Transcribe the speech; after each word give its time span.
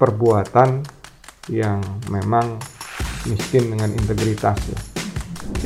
perbuatan 0.00 0.80
yang 1.52 1.84
memang 2.08 2.56
miskin 3.28 3.76
dengan 3.76 3.92
integritas 3.92 4.56
ya. 4.64 4.80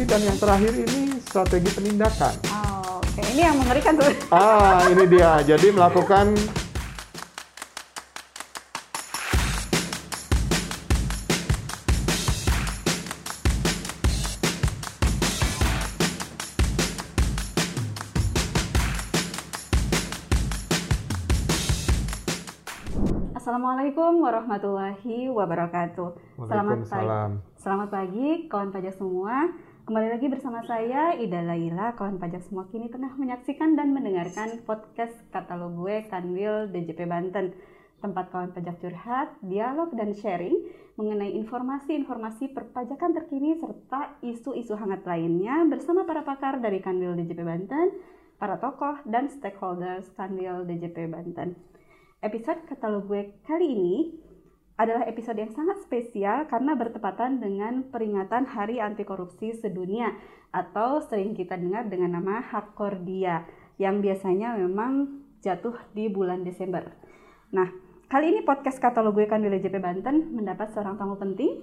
Dan 0.02 0.20
yang 0.26 0.38
terakhir 0.42 0.74
ini 0.74 1.22
strategi 1.22 1.70
penindakan. 1.70 2.34
Oh, 2.50 2.98
Oke, 2.98 3.22
ini 3.30 3.46
yang 3.46 3.54
mengerikan 3.54 3.94
tuh. 3.94 4.10
Ah, 4.34 4.90
ini 4.90 5.06
dia. 5.06 5.38
Jadi 5.46 5.70
melakukan 5.70 6.34
Assalamualaikum 23.64 24.20
warahmatullahi 24.20 25.32
wabarakatuh. 25.32 26.36
Selamat 26.36 26.84
pagi. 26.84 27.40
Selamat 27.56 27.88
pagi 27.88 28.28
kawan 28.44 28.68
pajak 28.68 28.92
semua. 28.92 29.56
Kembali 29.88 30.08
lagi 30.12 30.28
bersama 30.28 30.60
saya 30.68 31.16
Ida 31.16 31.40
Laila, 31.40 31.96
kawan 31.96 32.20
pajak 32.20 32.44
semua 32.44 32.68
kini 32.68 32.92
tengah 32.92 33.16
menyaksikan 33.16 33.72
dan 33.72 33.96
mendengarkan 33.96 34.60
podcast 34.68 35.16
katalog 35.32 35.80
gue 35.80 36.04
Kanwil 36.12 36.76
DJP 36.76 37.08
Banten. 37.08 37.56
Tempat 38.04 38.36
kawan 38.36 38.52
pajak 38.52 38.84
curhat, 38.84 39.32
dialog 39.40 39.96
dan 39.96 40.12
sharing 40.12 40.60
mengenai 41.00 41.32
informasi-informasi 41.32 42.52
perpajakan 42.52 43.16
terkini 43.16 43.56
serta 43.56 44.20
isu-isu 44.20 44.76
hangat 44.76 45.08
lainnya 45.08 45.64
bersama 45.64 46.04
para 46.04 46.20
pakar 46.20 46.60
dari 46.60 46.84
Kanwil 46.84 47.16
DJP 47.16 47.40
Banten, 47.40 47.96
para 48.36 48.60
tokoh 48.60 49.00
dan 49.08 49.32
stakeholders 49.32 50.12
Kanwil 50.12 50.68
DJP 50.68 51.08
Banten. 51.08 51.72
Episode 52.24 52.64
katalog 52.64 53.04
gue 53.04 53.36
kali 53.44 53.76
ini 53.76 53.96
adalah 54.80 55.04
episode 55.04 55.36
yang 55.36 55.52
sangat 55.52 55.84
spesial 55.84 56.48
karena 56.48 56.72
bertepatan 56.72 57.36
dengan 57.36 57.84
peringatan 57.92 58.48
Hari 58.48 58.80
Anti 58.80 59.04
Korupsi 59.04 59.52
Sedunia 59.52 60.08
atau 60.48 61.04
sering 61.04 61.36
kita 61.36 61.60
dengar 61.60 61.84
dengan 61.84 62.16
nama 62.16 62.40
Hakkordia 62.40 63.44
yang 63.76 64.00
biasanya 64.00 64.56
memang 64.56 65.20
jatuh 65.44 65.76
di 65.92 66.08
bulan 66.08 66.48
Desember. 66.48 66.96
Nah, 67.52 67.68
kali 68.08 68.32
ini 68.32 68.40
podcast 68.40 68.80
katalog 68.80 69.12
gue 69.20 69.28
kan 69.28 69.44
JP 69.44 69.76
Banten 69.84 70.32
mendapat 70.32 70.72
seorang 70.72 70.96
tamu 70.96 71.20
penting, 71.20 71.60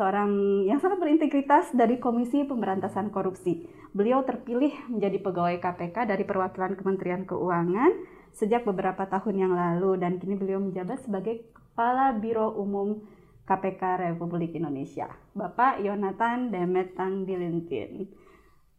seorang 0.00 0.64
yang 0.64 0.80
sangat 0.80 0.96
berintegritas 0.96 1.76
dari 1.76 2.00
Komisi 2.00 2.48
Pemberantasan 2.48 3.12
Korupsi. 3.12 3.68
Beliau 3.92 4.24
terpilih 4.24 4.72
menjadi 4.88 5.20
pegawai 5.20 5.60
KPK 5.60 6.08
dari 6.08 6.24
perwakilan 6.24 6.72
Kementerian 6.72 7.28
Keuangan 7.28 8.13
sejak 8.34 8.66
beberapa 8.66 9.06
tahun 9.06 9.46
yang 9.46 9.52
lalu 9.54 10.02
dan 10.02 10.18
kini 10.18 10.34
beliau 10.34 10.58
menjabat 10.58 11.06
sebagai 11.06 11.46
Kepala 11.54 12.14
Biro 12.18 12.54
Umum 12.54 13.02
KPK 13.46 14.10
Republik 14.10 14.58
Indonesia, 14.58 15.10
Bapak 15.34 15.78
Yonatan 15.78 16.50
Demet 16.50 16.98
Tangdilintin. 16.98 18.10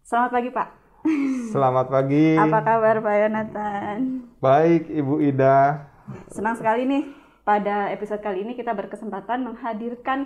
Selamat 0.04 0.32
pagi 0.32 0.50
Pak. 0.52 0.70
Selamat 1.54 1.86
pagi. 1.88 2.36
Apa 2.44 2.60
kabar 2.66 3.00
Pak 3.00 3.16
Yonatan? 3.16 3.98
Baik, 4.44 4.92
Ibu 4.92 5.22
Ida. 5.24 5.88
Senang 6.34 6.60
sekali 6.60 6.84
nih 6.84 7.04
pada 7.46 7.94
episode 7.94 8.20
kali 8.20 8.44
ini 8.44 8.58
kita 8.58 8.74
berkesempatan 8.74 9.46
menghadirkan 9.46 10.26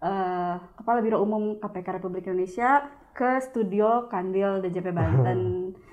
uh, 0.00 0.62
Kepala 0.78 1.02
Biro 1.02 1.20
Umum 1.20 1.58
KPK 1.58 2.00
Republik 2.00 2.24
Indonesia 2.30 2.86
ke 3.12 3.42
studio 3.44 4.08
Kandil 4.08 4.64
DJP 4.64 4.88
Banten. 4.94 5.40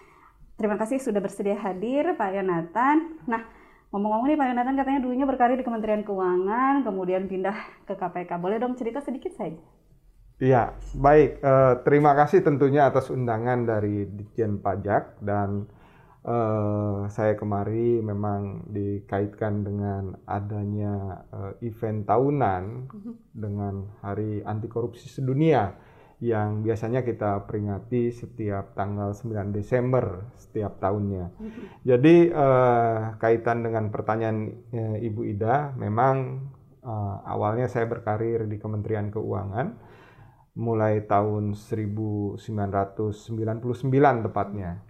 Terima 0.59 0.75
kasih 0.75 0.99
sudah 0.99 1.23
bersedia 1.23 1.55
hadir 1.55 2.19
Pak 2.19 2.35
Yonatan. 2.35 3.23
Nah, 3.31 3.47
ngomong-ngomong 3.95 4.27
nih 4.27 4.35
Pak 4.35 4.47
Yonatan 4.51 4.75
katanya 4.75 4.99
dulunya 4.99 5.23
berkarir 5.23 5.55
di 5.55 5.63
Kementerian 5.63 6.03
Keuangan, 6.03 6.83
kemudian 6.83 7.31
pindah 7.31 7.87
ke 7.87 7.95
KPK. 7.95 8.35
Boleh 8.35 8.59
dong 8.59 8.75
cerita 8.75 8.99
sedikit 8.99 9.31
saja? 9.39 9.55
Iya, 10.35 10.75
baik. 10.99 11.39
Eh, 11.39 11.73
terima 11.87 12.11
kasih 12.11 12.43
tentunya 12.43 12.91
atas 12.91 13.07
undangan 13.07 13.63
dari 13.63 14.03
Ditjen 14.03 14.59
Pajak 14.59 15.23
dan 15.23 15.71
eh, 16.27 17.07
saya 17.07 17.39
kemari 17.39 18.03
memang 18.03 18.67
dikaitkan 18.67 19.63
dengan 19.63 20.11
adanya 20.27 21.23
eh, 21.31 21.71
event 21.71 22.03
tahunan 22.03 22.63
dengan 23.31 23.95
Hari 24.03 24.43
Anti 24.43 24.67
Korupsi 24.67 25.07
Sedunia 25.07 25.71
yang 26.19 26.67
biasanya 26.67 27.07
kita 27.07 27.47
peringati 27.47 28.11
setiap 28.11 28.75
tanggal 28.75 29.15
9 29.15 29.55
Desember 29.55 30.27
setiap 30.35 30.75
tahunnya. 30.83 31.31
Jadi 31.87 32.15
eh, 32.27 32.99
kaitan 33.15 33.63
dengan 33.63 33.87
pertanyaan 33.87 34.51
eh, 34.75 35.07
Ibu 35.07 35.21
Ida, 35.31 35.71
memang 35.79 36.43
eh, 36.83 37.17
awalnya 37.23 37.71
saya 37.71 37.87
berkarir 37.87 38.51
di 38.51 38.59
Kementerian 38.59 39.07
Keuangan 39.15 39.67
mulai 40.59 41.07
tahun 41.07 41.55
1999 41.55 42.35
tepatnya. 44.27 44.83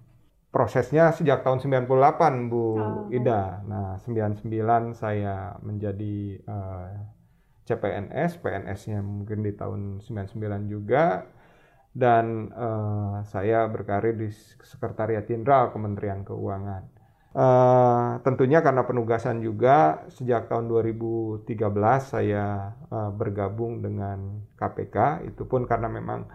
Prosesnya 0.49 1.13
sejak 1.13 1.45
tahun 1.45 1.61
98 1.61 2.49
Bu 2.49 2.65
Oh, 2.73 3.05
Ida. 3.13 3.61
Nah, 3.69 4.01
99 4.01 4.97
saya 4.97 5.53
menjadi 5.61 6.41
eh, 6.41 7.18
CPNS, 7.69 8.41
PNS-nya 8.41 9.05
mungkin 9.05 9.45
di 9.45 9.53
tahun 9.53 10.01
99 10.01 10.65
juga 10.65 11.29
dan 11.93 12.49
eh, 12.49 13.17
saya 13.29 13.69
berkarir 13.69 14.17
di 14.17 14.29
Sekretariat 14.65 15.25
Jenderal 15.29 15.69
Kementerian 15.69 16.25
Keuangan. 16.25 16.83
Eh, 17.29 18.11
tentunya 18.25 18.65
karena 18.65 18.89
penugasan 18.89 19.45
juga 19.45 20.01
sejak 20.09 20.49
tahun 20.49 20.65
2013 20.65 21.45
saya 22.01 22.73
eh, 22.89 23.11
bergabung 23.13 23.85
dengan 23.85 24.49
KPK 24.57 25.29
itu 25.29 25.45
pun 25.45 25.69
karena 25.69 25.85
memang 25.93 26.25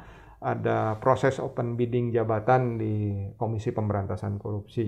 ada 0.45 1.01
proses 1.01 1.41
open 1.41 1.75
bidding 1.75 2.13
jabatan 2.13 2.77
di 2.77 3.27
Komisi 3.41 3.73
Pemberantasan 3.73 4.37
Korupsi. 4.37 4.85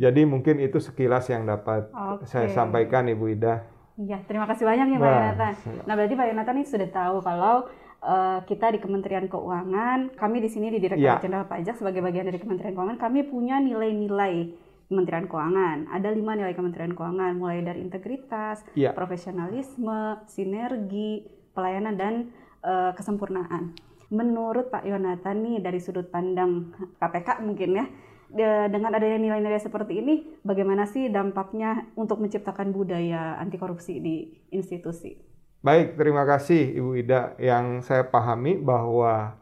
Jadi 0.00 0.24
mungkin 0.24 0.64
itu 0.64 0.80
sekilas 0.80 1.28
yang 1.28 1.44
dapat 1.44 1.92
Oke. 1.92 2.24
saya 2.24 2.48
sampaikan 2.48 3.04
Ibu 3.04 3.36
Ida. 3.36 3.77
Iya, 3.98 4.22
terima 4.30 4.46
kasih 4.46 4.62
banyak 4.62 4.94
ya 4.94 4.98
Pak 4.98 5.10
Yonatan. 5.10 5.52
Nah, 5.82 5.94
berarti 5.98 6.14
Pak 6.14 6.26
Yonatan 6.30 6.54
ini 6.54 6.66
sudah 6.66 6.88
tahu 6.88 7.16
kalau 7.18 7.66
eh, 7.98 8.38
kita 8.46 8.70
di 8.70 8.78
Kementerian 8.78 9.26
Keuangan, 9.26 10.14
kami 10.14 10.38
di 10.38 10.46
sini 10.46 10.70
di 10.70 10.78
Direktorat 10.78 11.18
Iya. 11.18 11.22
Jenderal 11.26 11.50
Pajak 11.50 11.74
sebagai 11.74 11.98
bagian 11.98 12.30
dari 12.30 12.38
Kementerian 12.38 12.78
Keuangan, 12.78 12.94
kami 12.94 13.26
punya 13.26 13.58
nilai-nilai 13.58 14.54
Kementerian 14.86 15.26
Keuangan. 15.26 15.90
Ada 15.90 16.14
lima 16.14 16.38
nilai 16.38 16.54
Kementerian 16.54 16.94
Keuangan, 16.94 17.34
mulai 17.34 17.58
dari 17.60 17.82
integritas, 17.82 18.62
Iya. 18.78 18.94
profesionalisme, 18.94 20.22
sinergi, 20.30 21.26
pelayanan 21.50 21.98
dan 21.98 22.14
eh, 22.58 22.90
kesempurnaan. 22.94 23.74
Menurut 24.10 24.70
Pak 24.70 24.86
Yonatan 24.86 25.42
nih 25.42 25.58
dari 25.58 25.78
sudut 25.78 26.06
pandang 26.06 26.70
KPK 26.96 27.42
mungkin 27.42 27.82
ya, 27.82 27.86
dengan 28.28 28.92
adanya 28.92 29.16
nilai-nilai 29.16 29.60
seperti 29.60 30.04
ini, 30.04 30.14
bagaimana 30.44 30.84
sih 30.84 31.08
dampaknya 31.08 31.88
untuk 31.96 32.20
menciptakan 32.20 32.70
budaya 32.76 33.40
anti 33.40 33.56
korupsi 33.56 34.00
di 34.00 34.28
institusi? 34.52 35.16
Baik, 35.58 35.98
terima 35.98 36.22
kasih 36.22 36.76
Ibu 36.78 36.90
Ida. 37.02 37.34
Yang 37.40 37.90
saya 37.90 38.06
pahami 38.06 38.60
bahwa 38.60 39.34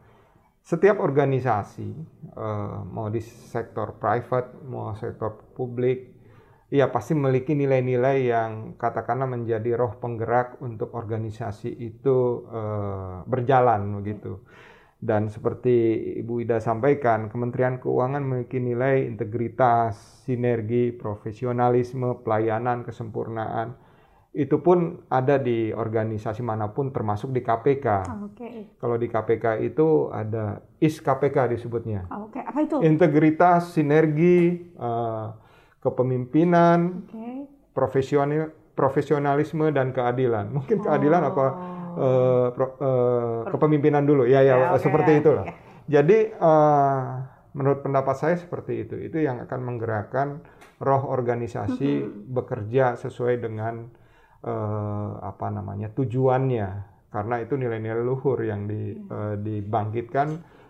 setiap 0.65 0.99
organisasi, 0.99 1.89
eh, 2.35 2.77
mau 2.89 3.07
di 3.07 3.21
sektor 3.23 3.95
private, 4.01 4.57
mau 4.65 4.91
sektor 4.97 5.39
publik, 5.55 6.17
ya 6.67 6.91
pasti 6.91 7.15
memiliki 7.15 7.55
nilai-nilai 7.55 8.17
yang 8.27 8.51
katakanlah 8.75 9.29
menjadi 9.31 9.79
roh 9.79 9.95
penggerak 10.01 10.59
untuk 10.59 10.91
organisasi 10.91 11.71
itu 11.71 12.49
eh, 12.51 13.15
berjalan 13.23 14.03
begitu. 14.03 14.41
Dan 14.97 15.29
seperti 15.29 15.73
Ibu 16.17 16.41
Ida 16.41 16.57
sampaikan, 16.57 17.29
Kementerian 17.29 17.77
Keuangan 17.77 18.25
memiliki 18.25 18.57
nilai 18.57 19.05
integritas, 19.05 19.93
sinergi, 20.25 20.89
profesionalisme, 20.89 22.25
pelayanan, 22.25 22.81
kesempurnaan. 22.81 23.77
Itu 24.33 24.61
pun 24.61 25.05
ada 25.07 25.37
di 25.37 25.69
organisasi 25.69 26.41
mana 26.41 26.73
pun 26.73 26.89
termasuk 26.89 27.29
di 27.29 27.41
KPK. 27.41 27.87
Oke, 28.25 28.73
Kalau 28.77 28.97
di 28.97 29.05
KPK 29.05 29.61
itu 29.61 30.09
ada 30.09 30.61
IS 30.77 30.97
KPK 30.97 31.53
disebutnya. 31.53 32.09
oke, 32.09 32.41
apa 32.41 32.59
itu? 32.61 32.81
Integritas, 32.81 33.73
sinergi, 33.73 34.65
eh, 34.73 35.25
kepemimpinan, 35.79 37.05
profesional 37.71 38.49
profesionalisme 38.73 39.73
dan 39.73 39.89
keadilan. 39.89 40.53
Mungkin 40.53 40.85
keadilan 40.85 41.21
Oh. 41.23 41.29
apa 41.31 41.45
eh, 41.97 42.47
pro- 42.55 42.77
eh, 42.79 43.39
kepemimpinan 43.51 44.03
dulu. 44.05 44.23
Ya 44.29 44.41
ya, 44.45 44.55
Ya, 44.55 44.67
oke, 44.73 44.81
seperti 44.85 45.11
itulah. 45.21 45.45
oke. 45.45 45.53
Jadi 45.87 46.17
eh, 46.33 47.01
menurut 47.57 47.79
pendapat 47.81 48.15
saya 48.17 48.35
seperti 48.37 48.85
itu. 48.85 48.95
Itu 49.01 49.17
yang 49.17 49.41
akan 49.43 49.59
menggerakkan 49.65 50.27
roh 50.77 51.03
organisasi 51.09 52.05
bekerja 52.29 52.95
sesuai 53.01 53.41
dengan 53.41 53.89
eh, 54.45 55.11
apa 55.21 55.47
namanya 55.49 55.89
tujuannya. 55.93 56.69
Karena 57.07 57.35
itu 57.41 57.55
nilai-nilai 57.55 58.03
luhur 58.03 58.43
yang 58.43 58.67
di, 58.67 58.93
eh, 58.93 59.35
dibangkitkan 59.39 60.27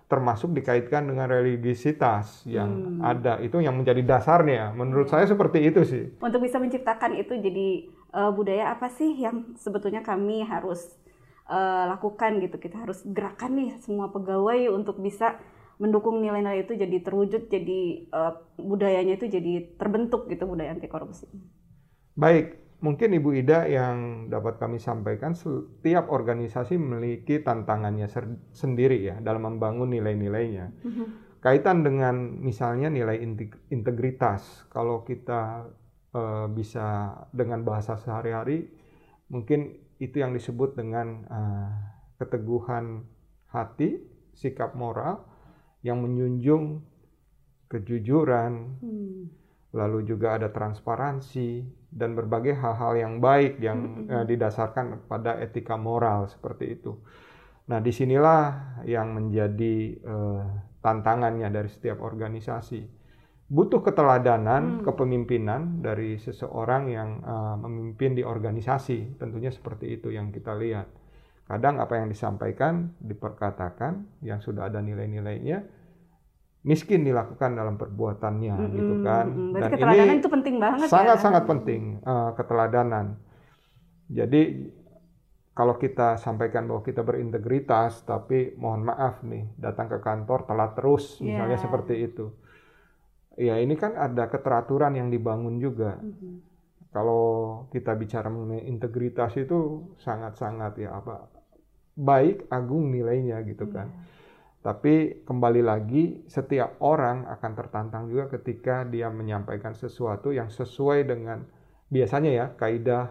termasuk 0.08 0.56
dikaitkan 0.56 1.04
dengan 1.04 1.28
religiositas 1.28 2.48
yang 2.48 2.72
Hmm. 2.72 3.04
ada 3.04 3.44
itu 3.44 3.60
yang 3.60 3.76
menjadi 3.76 4.00
dasarnya 4.08 4.72
menurut 4.72 5.12
saya 5.12 5.28
seperti 5.28 5.68
itu 5.68 5.84
sih 5.84 6.04
Untuk 6.24 6.40
bisa 6.40 6.64
menciptakan 6.64 7.12
itu 7.20 7.36
jadi 7.36 7.68
uh, 8.16 8.32
budaya 8.32 8.72
apa 8.72 8.88
sih 8.88 9.20
yang 9.20 9.52
sebetulnya 9.60 10.00
kami 10.00 10.48
harus 10.48 10.96
uh, 11.48 11.84
lakukan 11.96 12.44
gitu. 12.44 12.60
Kita 12.60 12.84
harus 12.84 13.02
gerakan 13.08 13.58
nih 13.58 13.70
semua 13.82 14.12
pegawai 14.12 14.72
untuk 14.72 15.00
bisa 15.00 15.40
mendukung 15.78 16.20
nilai-nilai 16.22 16.66
itu 16.66 16.74
jadi 16.74 16.98
terwujud, 17.06 17.54
jadi 17.54 18.10
uh, 18.10 18.34
budayanya 18.58 19.18
itu 19.22 19.30
jadi 19.30 19.78
terbentuk 19.78 20.26
gitu 20.26 20.50
budaya 20.50 20.74
anti 20.74 20.90
korupsi. 20.90 21.30
Baik, 22.18 22.78
mungkin 22.82 23.14
Ibu 23.14 23.30
Ida 23.38 23.70
yang 23.70 24.28
dapat 24.34 24.58
kami 24.58 24.82
sampaikan, 24.82 25.38
setiap 25.38 26.10
organisasi 26.10 26.82
memiliki 26.82 27.46
tantangannya 27.46 28.10
sendiri 28.58 29.06
ya 29.06 29.22
dalam 29.22 29.46
membangun 29.46 29.94
nilai-nilainya. 29.94 30.74
Mm 30.82 30.92
-hmm. 30.92 31.08
Kaitan 31.46 31.86
dengan 31.86 32.42
misalnya 32.42 32.90
nilai 32.90 33.22
integritas, 33.70 34.66
kalau 34.74 35.06
kita 35.06 35.70
uh, 36.18 36.50
bisa 36.50 37.14
dengan 37.30 37.62
bahasa 37.62 38.02
sehari-hari, 38.02 38.66
mungkin 39.30 39.87
itu 39.98 40.22
yang 40.22 40.34
disebut 40.34 40.78
dengan 40.78 41.26
uh, 41.30 41.72
keteguhan 42.22 43.06
hati, 43.50 44.02
sikap 44.38 44.78
moral, 44.78 45.26
yang 45.82 46.02
menjunjung 46.02 46.82
kejujuran, 47.68 48.80
hmm. 48.82 49.22
lalu 49.76 50.08
juga 50.08 50.40
ada 50.40 50.50
transparansi 50.50 51.66
dan 51.92 52.14
berbagai 52.14 52.56
hal-hal 52.56 52.94
yang 53.00 53.14
baik 53.20 53.60
yang 53.60 54.08
hmm. 54.08 54.10
uh, 54.10 54.26
didasarkan 54.26 55.10
pada 55.10 55.40
etika 55.42 55.76
moral 55.76 56.30
seperti 56.30 56.78
itu. 56.80 56.96
Nah, 57.68 57.84
di 57.84 57.92
sinilah 57.92 58.80
yang 58.88 59.12
menjadi 59.12 60.00
uh, 60.08 60.44
tantangannya 60.80 61.52
dari 61.52 61.68
setiap 61.68 62.00
organisasi. 62.00 62.96
Butuh 63.48 63.80
keteladanan, 63.80 64.80
hmm. 64.80 64.84
kepemimpinan 64.84 65.80
dari 65.80 66.20
seseorang 66.20 66.92
yang 66.92 67.24
uh, 67.24 67.56
memimpin 67.64 68.12
di 68.12 68.24
organisasi. 68.28 69.16
Tentunya 69.16 69.48
seperti 69.48 69.96
itu 69.96 70.12
yang 70.12 70.36
kita 70.36 70.52
lihat. 70.52 70.92
Kadang 71.48 71.80
apa 71.80 71.96
yang 71.96 72.12
disampaikan, 72.12 72.92
diperkatakan, 73.00 74.20
yang 74.20 74.44
sudah 74.44 74.68
ada 74.68 74.84
nilai-nilainya, 74.84 75.64
miskin 76.68 77.08
dilakukan 77.08 77.56
dalam 77.56 77.80
perbuatannya 77.80 78.52
mm 78.52 78.64
-hmm. 78.68 78.76
gitu 78.76 78.96
kan. 79.00 79.26
Berarti 79.32 79.64
Dan 79.64 79.72
keteladanan 79.72 80.12
ini 80.12 80.20
itu 80.20 80.30
penting 80.30 80.56
banget 80.60 80.88
sangat, 80.92 81.16
ya. 81.16 81.24
Sangat 81.24 81.44
penting 81.48 81.82
uh, 82.04 82.32
keteladanan. 82.36 83.06
Jadi 84.12 84.42
kalau 85.56 85.80
kita 85.80 86.20
sampaikan 86.20 86.68
bahwa 86.68 86.84
kita 86.84 87.02
berintegritas, 87.02 88.04
tapi 88.04 88.54
mohon 88.60 88.86
maaf 88.86 89.24
nih 89.24 89.56
datang 89.56 89.88
ke 89.88 90.04
kantor 90.04 90.44
telat 90.44 90.76
terus, 90.76 91.18
misalnya 91.24 91.56
yeah. 91.56 91.64
seperti 91.64 91.96
itu. 92.12 92.30
Ya 93.38 93.62
ini 93.62 93.78
kan 93.78 93.94
ada 93.94 94.28
keteraturan 94.28 94.98
yang 94.98 95.14
dibangun 95.14 95.62
juga. 95.62 96.02
Mm 96.02 96.12
-hmm. 96.14 96.34
Kalau 96.90 97.26
kita 97.70 97.94
bicara 97.94 98.28
mengenai 98.34 98.66
integritas 98.66 99.38
itu 99.38 99.94
sangat-sangat 100.02 100.82
ya 100.82 100.98
apa 100.98 101.30
baik 101.98 102.50
agung 102.50 102.90
nilainya 102.90 103.42
gitu 103.46 103.70
kan. 103.70 103.90
Yeah 103.90 104.18
tapi 104.68 105.24
kembali 105.24 105.64
lagi, 105.64 106.28
setiap 106.28 106.76
orang 106.84 107.24
akan 107.24 107.52
tertantang 107.56 108.12
juga 108.12 108.28
ketika 108.36 108.84
dia 108.84 109.08
menyampaikan 109.08 109.72
sesuatu 109.72 110.36
yang 110.36 110.52
sesuai 110.52 111.08
dengan 111.08 111.48
biasanya 111.88 112.32
ya 112.36 112.46
kaidah 112.52 113.08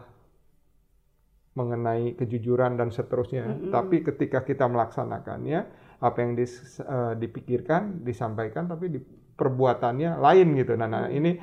mengenai 1.56 2.12
kejujuran 2.20 2.76
dan 2.76 2.92
seterusnya. 2.92 3.48
Mm 3.48 3.56
-hmm. 3.56 3.72
Tapi 3.72 3.96
ketika 4.04 4.44
kita 4.44 4.68
melaksanakannya, 4.68 5.60
apa 5.96 6.16
yang 6.20 6.36
dis, 6.36 6.76
uh, 6.84 7.16
dipikirkan, 7.16 8.04
disampaikan, 8.04 8.68
tapi 8.68 8.92
di 8.92 9.00
perbuatannya 9.36 10.18
lain 10.18 10.48
gitu. 10.56 10.72
Nah, 10.74 10.88
nah 10.88 11.04
ini 11.12 11.36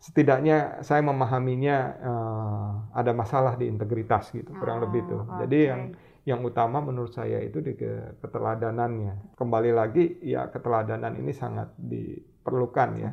setidaknya 0.00 0.80
saya 0.80 1.04
memahaminya 1.04 1.76
uh, 2.00 2.70
ada 2.96 3.12
masalah 3.12 3.56
di 3.60 3.68
integritas 3.68 4.32
gitu, 4.32 4.48
kurang 4.56 4.80
oh, 4.80 4.82
lebih 4.88 5.04
itu. 5.04 5.16
Okay. 5.16 5.36
Jadi 5.44 5.58
yang 5.68 5.82
yang 6.28 6.40
utama 6.44 6.84
menurut 6.84 7.12
saya 7.16 7.40
itu 7.40 7.64
di 7.64 7.76
keteladanannya. 8.20 9.36
Kembali 9.36 9.70
lagi 9.72 10.20
ya 10.20 10.48
keteladanan 10.52 11.16
ini 11.16 11.32
sangat 11.32 11.72
diperlukan 11.80 12.90
ya. 12.96 13.10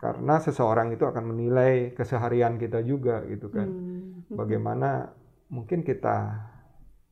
Karena 0.00 0.40
seseorang 0.40 0.96
itu 0.96 1.04
akan 1.04 1.24
menilai 1.34 1.92
keseharian 1.92 2.56
kita 2.56 2.80
juga 2.86 3.22
gitu 3.26 3.50
kan. 3.50 3.68
Hmm. 3.68 4.24
Bagaimana 4.40 5.10
mungkin 5.50 5.82
kita 5.82 6.38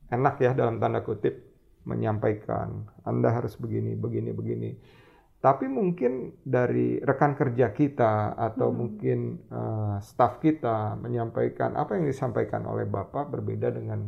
enak 0.09 0.35
ya 0.41 0.51
dalam 0.55 0.79
tanda 0.79 1.03
kutip 1.03 1.49
menyampaikan 1.87 2.85
Anda 3.07 3.31
harus 3.31 3.55
begini, 3.55 3.95
begini, 3.95 4.31
begini. 4.35 4.71
Tapi 5.39 5.71
mungkin 5.71 6.35
dari 6.43 6.99
rekan 6.99 7.31
kerja 7.31 7.71
kita 7.71 8.35
atau 8.35 8.75
hmm. 8.75 8.75
mungkin 8.75 9.19
uh, 9.47 9.95
staf 10.03 10.43
kita 10.43 10.99
menyampaikan 10.99 11.79
apa 11.79 11.95
yang 11.95 12.11
disampaikan 12.11 12.67
oleh 12.67 12.83
Bapak 12.83 13.31
berbeda 13.31 13.71
dengan 13.71 14.03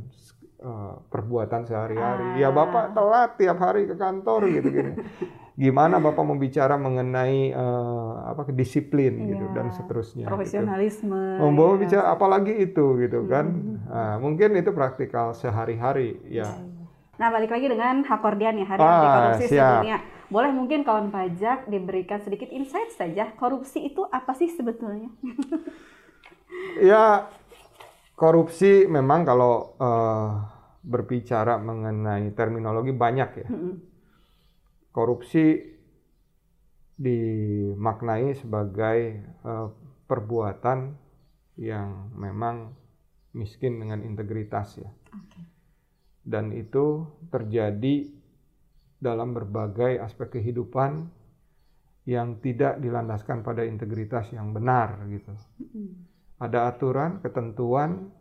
uh, 0.59 0.99
perbuatan 1.07 1.63
sehari-hari. 1.63 2.35
Ah. 2.35 2.47
Ya 2.47 2.49
Bapak 2.51 2.91
telat 2.91 3.39
tiap 3.39 3.63
hari 3.63 3.87
ke 3.87 3.95
kantor 3.95 4.43
gitu 4.51 4.67
gini. 4.75 4.91
Gimana 5.61 6.03
Bapak 6.03 6.19
membicara 6.19 6.75
mengenai 6.75 7.55
uh, 7.55 8.27
apa 8.27 8.51
disiplin 8.51 9.23
iya. 9.23 9.27
gitu 9.31 9.45
dan 9.55 9.71
seterusnya. 9.71 10.27
Gitu. 10.27 10.35
Profesionalisme. 10.35 11.15
Gitu. 11.15 11.43
Membawa 11.47 11.73
ya. 11.75 11.79
bicara 11.79 12.03
apalagi 12.11 12.53
itu 12.59 12.85
gitu 13.07 13.23
kan. 13.31 13.45
Hmm. 13.55 13.77
Nah, 13.87 14.15
mungkin 14.19 14.59
itu 14.59 14.75
praktikal 14.75 15.31
sehari-hari 15.31 16.19
ya. 16.27 16.43
ya. 16.43 16.51
Nah, 17.23 17.29
balik 17.31 17.55
lagi 17.55 17.69
dengan 17.69 18.01
Hakordian 18.03 18.57
ya, 18.57 18.65
hari 18.65 18.81
ah, 18.81 18.89
anti 18.89 19.07
korupsi 19.07 19.45
sedunia. 19.47 19.99
Boleh 20.31 20.55
mungkin 20.55 20.87
kawan 20.87 21.11
pajak 21.11 21.67
diberikan 21.67 22.23
sedikit 22.23 22.47
insight 22.55 22.95
saja, 22.95 23.35
korupsi 23.35 23.83
itu 23.91 24.07
apa 24.07 24.31
sih 24.31 24.47
sebetulnya? 24.47 25.11
ya, 26.91 27.27
korupsi 28.15 28.87
memang 28.87 29.27
kalau 29.27 29.75
uh, 29.75 30.39
berbicara 30.87 31.59
mengenai 31.59 32.31
terminologi 32.31 32.95
banyak 32.95 33.29
ya. 33.43 33.47
Korupsi 34.95 35.67
dimaknai 36.95 38.31
sebagai 38.39 39.19
uh, 39.43 39.67
perbuatan 40.07 40.95
yang 41.59 42.07
memang 42.15 42.71
miskin 43.35 43.83
dengan 43.83 43.99
integritas 43.99 44.79
ya. 44.79 44.87
Okay. 45.11 45.43
Dan 46.23 46.55
itu 46.55 47.03
terjadi 47.27 48.20
dalam 49.01 49.33
berbagai 49.33 49.97
aspek 49.97 50.37
kehidupan 50.37 51.09
yang 52.05 52.37
tidak 52.41 52.77
dilandaskan 52.77 53.41
pada 53.41 53.65
integritas 53.65 54.29
yang 54.29 54.53
benar 54.53 55.01
gitu. 55.09 55.33
Ada 56.37 56.73
aturan, 56.73 57.21
ketentuan, 57.21 58.13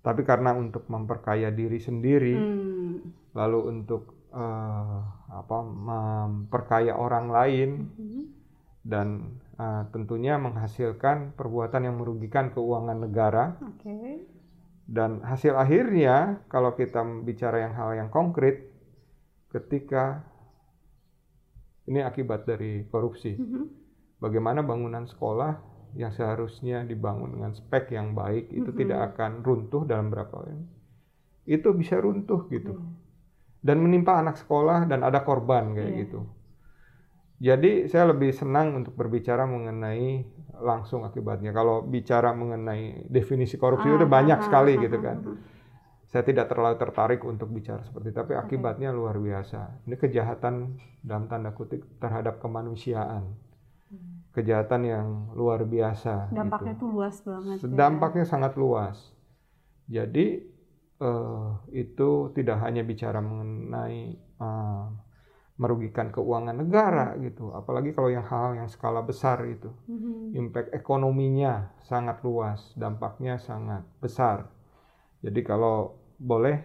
tapi 0.00 0.24
karena 0.24 0.52
untuk 0.56 0.88
memperkaya 0.88 1.52
diri 1.52 1.80
sendiri, 1.80 2.36
hmm. 2.36 3.32
lalu 3.36 3.60
untuk 3.68 4.28
uh, 4.32 5.00
apa 5.28 5.58
memperkaya 5.64 6.96
orang 6.96 7.28
lain, 7.28 7.70
hmm. 7.92 8.24
dan 8.84 9.36
uh, 9.60 9.84
tentunya 9.92 10.40
menghasilkan 10.40 11.36
perbuatan 11.36 11.88
yang 11.88 11.96
merugikan 12.00 12.48
keuangan 12.52 13.00
negara. 13.00 13.44
Okay. 13.76 14.24
Dan 14.88 15.20
hasil 15.20 15.52
akhirnya, 15.52 16.40
kalau 16.48 16.72
kita 16.72 17.04
bicara 17.20 17.68
yang 17.68 17.76
hal 17.76 17.92
yang 17.92 18.08
konkret, 18.08 18.64
ketika 19.48 20.24
ini 21.88 22.04
akibat 22.04 22.44
dari 22.44 22.84
korupsi, 22.88 23.32
hmm. 23.36 23.66
bagaimana 24.20 24.60
bangunan 24.60 25.08
sekolah 25.08 25.68
yang 25.96 26.12
seharusnya 26.12 26.84
dibangun 26.84 27.32
dengan 27.32 27.56
spek 27.56 27.96
yang 27.96 28.12
baik 28.12 28.52
itu 28.52 28.68
mm 28.68 28.76
-hmm. 28.76 28.80
tidak 28.84 29.00
akan 29.14 29.40
runtuh 29.40 29.88
dalam 29.88 30.12
berapa 30.12 30.36
tahun. 30.44 30.68
Itu 31.48 31.72
bisa 31.72 31.96
runtuh 31.96 32.44
gitu. 32.52 32.76
Mm. 32.76 32.92
Dan 33.64 33.76
menimpa 33.80 34.20
anak 34.20 34.36
sekolah 34.36 34.84
dan 34.84 35.00
ada 35.00 35.24
korban 35.24 35.72
kayak 35.72 35.88
yeah. 35.88 36.00
gitu. 36.04 36.20
Jadi 37.38 37.86
saya 37.88 38.10
lebih 38.10 38.34
senang 38.34 38.82
untuk 38.82 38.98
berbicara 38.98 39.48
mengenai 39.48 40.26
langsung 40.58 41.06
akibatnya. 41.06 41.54
Kalau 41.54 41.86
bicara 41.86 42.34
mengenai 42.34 43.06
definisi 43.06 43.54
korupsi 43.56 43.88
ah, 43.88 43.94
itu 43.94 44.06
banyak 44.10 44.38
ah, 44.38 44.44
sekali 44.44 44.74
ah, 44.74 44.80
gitu 44.82 44.98
ah, 44.98 45.02
kan. 45.02 45.16
Ah, 45.22 45.36
saya 46.08 46.24
tidak 46.24 46.48
terlalu 46.48 46.80
tertarik 46.80 47.20
untuk 47.28 47.52
bicara 47.52 47.84
seperti 47.84 48.10
itu, 48.10 48.16
tapi 48.16 48.32
akibatnya 48.32 48.90
okay. 48.90 48.98
luar 48.98 49.16
biasa. 49.20 49.84
Ini 49.84 49.96
kejahatan 50.00 50.80
dalam 51.04 51.28
tanda 51.28 51.52
kutip 51.52 51.84
terhadap 52.00 52.40
kemanusiaan 52.40 53.48
kejahatan 54.38 54.82
yang 54.86 55.06
luar 55.34 55.66
biasa. 55.66 56.30
Dampaknya 56.30 56.78
tuh 56.78 56.88
luas 56.94 57.16
banget. 57.26 57.58
Ya. 57.58 57.74
Dampaknya 57.74 58.24
ya. 58.24 58.30
sangat 58.30 58.52
luas. 58.54 58.96
Jadi 59.90 60.46
uh, 61.02 61.58
itu 61.74 62.30
tidak 62.38 62.62
hanya 62.62 62.86
bicara 62.86 63.18
mengenai 63.18 64.14
uh, 64.38 64.86
merugikan 65.58 66.14
keuangan 66.14 66.54
negara 66.54 67.18
gitu, 67.18 67.50
apalagi 67.50 67.90
kalau 67.90 68.14
yang 68.14 68.22
hal 68.22 68.54
yang 68.54 68.70
skala 68.70 69.02
besar 69.02 69.42
itu, 69.42 69.66
mm-hmm. 69.90 70.38
impact 70.38 70.70
ekonominya 70.70 71.74
sangat 71.82 72.22
luas, 72.22 72.62
dampaknya 72.78 73.42
sangat 73.42 73.82
besar. 73.98 74.46
Jadi 75.18 75.42
kalau 75.42 75.97
boleh 76.18 76.56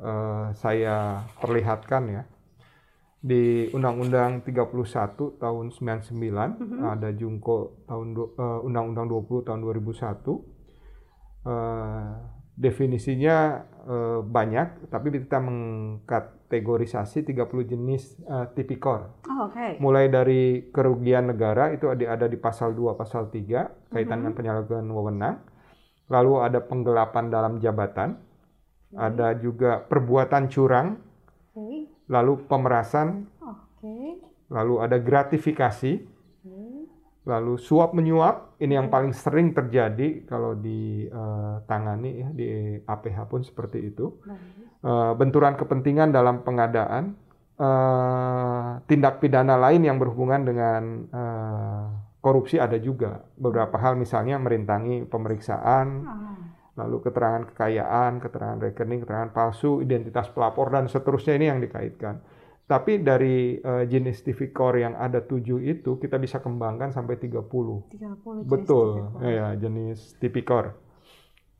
uh, 0.00 0.50
saya 0.56 1.28
perlihatkan 1.38 2.02
ya 2.08 2.22
di 3.24 3.72
Undang-Undang 3.72 4.44
31 4.44 5.40
tahun 5.40 5.64
99 5.72 6.12
mm 6.12 6.52
-hmm. 6.60 6.80
ada 6.84 7.08
Jungko 7.16 7.84
tahun 7.88 8.16
uh, 8.16 8.66
Undang-Undang 8.68 9.08
20 9.08 9.48
tahun 9.48 9.60
2001 9.64 10.04
uh, 10.28 10.40
eh, 11.48 12.12
definisinya 12.54 13.66
eh, 13.84 14.20
banyak, 14.22 14.86
tapi 14.86 15.10
kita 15.10 15.42
mengkategorisasi 15.42 17.26
30 17.26 17.66
jenis 17.66 18.14
eh, 18.22 18.46
tipikor. 18.54 19.18
Oh, 19.26 19.50
oke. 19.50 19.82
Mulai 19.82 20.06
dari 20.06 20.70
kerugian 20.70 21.34
negara 21.34 21.74
itu 21.74 21.90
ada 21.90 22.14
ada 22.14 22.26
di 22.30 22.38
pasal 22.38 22.72
2, 22.72 22.94
pasal 22.94 23.28
3 23.28 23.90
kaitan 23.90 24.22
dengan 24.22 24.34
penyalahgunaan 24.38 24.90
wewenang. 24.90 25.36
Lalu 26.12 26.32
ada 26.44 26.60
penggelapan 26.62 27.32
dalam 27.32 27.58
jabatan, 27.58 28.20
ada 28.96 29.34
juga 29.36 29.82
perbuatan 29.82 30.46
curang, 30.48 30.98
Oke. 31.54 31.90
lalu 32.06 32.32
pemerasan, 32.46 33.26
Oke. 33.42 34.22
lalu 34.50 34.74
ada 34.80 34.96
gratifikasi, 34.98 35.92
Oke. 36.00 36.62
lalu 37.26 37.54
suap 37.58 37.92
menyuap. 37.92 38.56
Ini 38.58 38.80
yang 38.80 38.88
paling 38.88 39.12
sering 39.12 39.52
terjadi 39.52 40.24
kalau 40.24 40.56
ditangani 40.56 42.10
ya 42.22 42.28
di 42.32 42.46
APH 42.80 43.18
pun 43.28 43.42
seperti 43.44 43.92
itu. 43.92 44.14
Eh, 44.84 45.12
benturan 45.16 45.56
kepentingan 45.56 46.12
dalam 46.12 46.44
pengadaan, 46.44 47.16
eh, 47.56 48.70
tindak 48.84 49.24
pidana 49.24 49.56
lain 49.56 49.80
yang 49.80 49.96
berhubungan 49.96 50.44
dengan 50.44 50.82
eh, 51.08 51.84
korupsi 52.20 52.60
ada 52.60 52.76
juga. 52.76 53.24
Beberapa 53.36 53.80
hal 53.80 53.96
misalnya 53.96 54.36
merintangi 54.36 55.08
pemeriksaan, 55.08 55.86
Ah, 56.04 56.36
lalu 56.74 56.96
keterangan 57.06 57.46
kekayaan, 57.54 58.18
keterangan 58.18 58.58
rekening, 58.58 59.06
keterangan 59.06 59.30
palsu, 59.30 59.78
identitas 59.78 60.26
pelapor 60.30 60.74
dan 60.74 60.90
seterusnya 60.90 61.38
ini 61.38 61.46
yang 61.50 61.60
dikaitkan. 61.62 62.18
Tapi 62.64 63.04
dari 63.04 63.60
eh, 63.60 63.84
jenis 63.84 64.24
tipikor 64.24 64.80
yang 64.80 64.96
ada 64.96 65.20
tujuh 65.20 65.60
itu 65.60 66.00
kita 66.00 66.16
bisa 66.16 66.40
kembangkan 66.40 66.90
sampai 66.90 67.20
30. 67.20 67.44
30 67.92 67.92
jenis 67.92 68.48
Betul, 68.48 68.88
tipikor. 68.96 69.20
ya 69.22 69.46
jenis 69.54 69.98
tipikor. 70.18 70.64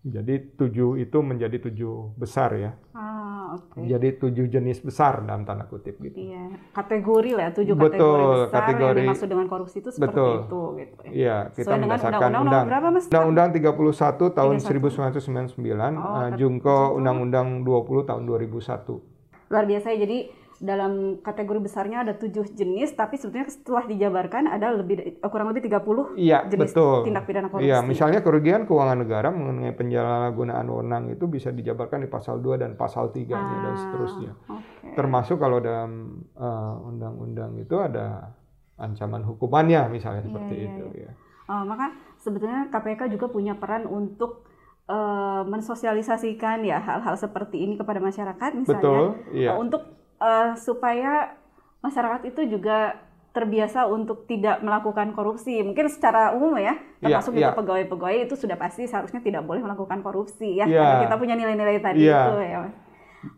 Jadi 0.05 0.35
tujuh 0.61 1.01
itu 1.01 1.19
menjadi 1.25 1.57
tujuh 1.65 2.13
besar 2.21 2.51
ya. 2.61 2.73
Ah, 2.93 3.24
oke. 3.53 3.79
Jadi 3.79 4.09
tujuh 4.17 4.47
jenis 4.47 4.79
besar 4.79 5.21
dalam 5.21 5.43
tanda 5.43 5.65
kutip 5.65 5.99
gitu. 5.99 6.17
Iya, 6.17 6.57
kategori 6.73 7.31
lah 7.33 7.45
ya, 7.45 7.53
tujuh 7.53 7.75
Betul, 7.75 7.91
kategori 7.93 8.25
besar 8.25 8.55
kategori- 8.57 8.97
yang 8.97 9.07
dimaksud 9.07 9.29
dengan 9.29 9.47
korupsi 9.47 9.77
itu 9.79 9.91
seperti 9.91 10.15
Betul. 10.15 10.33
itu 10.35 10.61
gitu 10.75 10.95
ya. 11.03 11.11
Iya, 11.13 11.37
kita 11.53 11.69
dengan 11.71 11.89
berdasarkan 11.93 12.21
undang-undang 12.25 12.65
berapa, 12.67 12.87
Mas? 12.89 13.05
Undang-Undang 13.07 13.49
31 13.53 14.25
tahun 14.31 14.55
31. 14.57 14.65
1999, 14.65 15.93
Oh, 15.95 16.05
tapi- 16.25 16.37
Jungko 16.37 16.79
Undang-Undang 16.95 17.49
20 17.63 18.03
tahun 18.03 18.23
2001. 18.25 19.01
Luar 19.49 19.65
biasa 19.65 19.87
ya, 19.93 19.99
jadi 20.03 20.19
dalam 20.59 21.19
kategori 21.19 21.59
besarnya 21.59 22.03
ada 22.03 22.15
tujuh 22.15 22.47
jenis, 22.51 22.95
tapi 22.95 23.19
sebetulnya 23.19 23.51
setelah 23.51 23.85
dijabarkan 23.85 24.47
ada 24.47 24.71
lebih 24.71 25.19
eh, 25.19 25.29
kurang 25.29 25.51
lebih 25.51 25.67
30 25.67 26.15
Iya, 26.15 26.47
jenis 26.47 26.71
betul. 26.71 27.03
tindak 27.03 27.25
pidana 27.25 27.51
korupsi. 27.51 27.67
Iya, 27.67 27.83
misalnya 27.83 28.21
kerugian 28.21 28.63
keuangan 28.63 29.03
negara 29.03 29.29
mengenai 29.29 29.75
penyalahgunaan 29.75 30.67
wewenang 30.67 31.11
itu 31.11 31.27
bisa 31.27 31.51
dijabarkan 31.51 32.03
di 32.03 32.09
pasal 32.09 32.39
2 32.39 32.55
dan 32.57 32.75
pasal 32.75 33.11
3 33.11 33.35
dan 33.35 33.67
Ah, 33.67 33.75
seterusnya. 33.75 34.31
Oke. 34.47 34.95
Termasuk 34.95 35.37
kalau 35.37 35.59
dalam 35.59 36.23
eh, 36.31 36.75
undang-undang 36.85 37.57
itu 37.57 37.75
ada 37.77 38.31
ancaman 38.75 39.23
hukumannya 39.23 39.87
misalnya 39.89 40.23
Iya, 40.23 40.29
seperti 40.29 40.55
iya, 40.55 40.67
itu 40.69 40.87
iya. 40.95 41.11
ya. 41.11 41.13
Oh, 41.45 41.63
maka 41.63 41.93
sebetulnya 42.17 42.71
KPK 42.71 43.11
juga 43.11 43.27
punya 43.29 43.55
peran 43.55 43.85
untuk 43.85 44.47
eh, 44.87 45.43
mensosialisasikan 45.45 46.63
ya 46.63 46.79
hal-hal 46.79 47.17
seperti 47.17 47.59
ini 47.59 47.75
kepada 47.75 47.99
masyarakat 47.99 48.51
misalnya 48.55 48.79
Betul, 48.79 49.05
iya. 49.33 49.53
untuk 49.57 49.83
eh, 50.21 50.51
supaya 50.59 51.35
masyarakat 51.81 52.23
itu 52.29 52.59
juga 52.59 52.99
terbiasa 53.35 53.91
untuk 53.91 54.31
tidak 54.31 54.63
melakukan 54.63 55.11
korupsi. 55.11 55.59
Mungkin 55.67 55.91
secara 55.91 56.31
umum 56.33 56.55
ya, 56.55 56.79
Iya, 57.03 57.19
termasuk 57.19 57.35
iya. 57.35 57.51
juga 57.51 57.51
pegawai-pegawai 57.59 58.31
itu 58.31 58.35
sudah 58.39 58.55
pasti 58.55 58.87
seharusnya 58.87 59.19
tidak 59.21 59.43
boleh 59.43 59.59
melakukan 59.59 60.07
korupsi 60.07 60.55
ya. 60.63 60.71
Iya. 60.71 60.79
Karena 60.79 60.99
kita 61.11 61.17
punya 61.19 61.35
nilai-nilai 61.35 61.83
tadi 61.83 62.07
Iya. 62.07 62.21
itu 62.31 62.35
ya. 62.47 62.59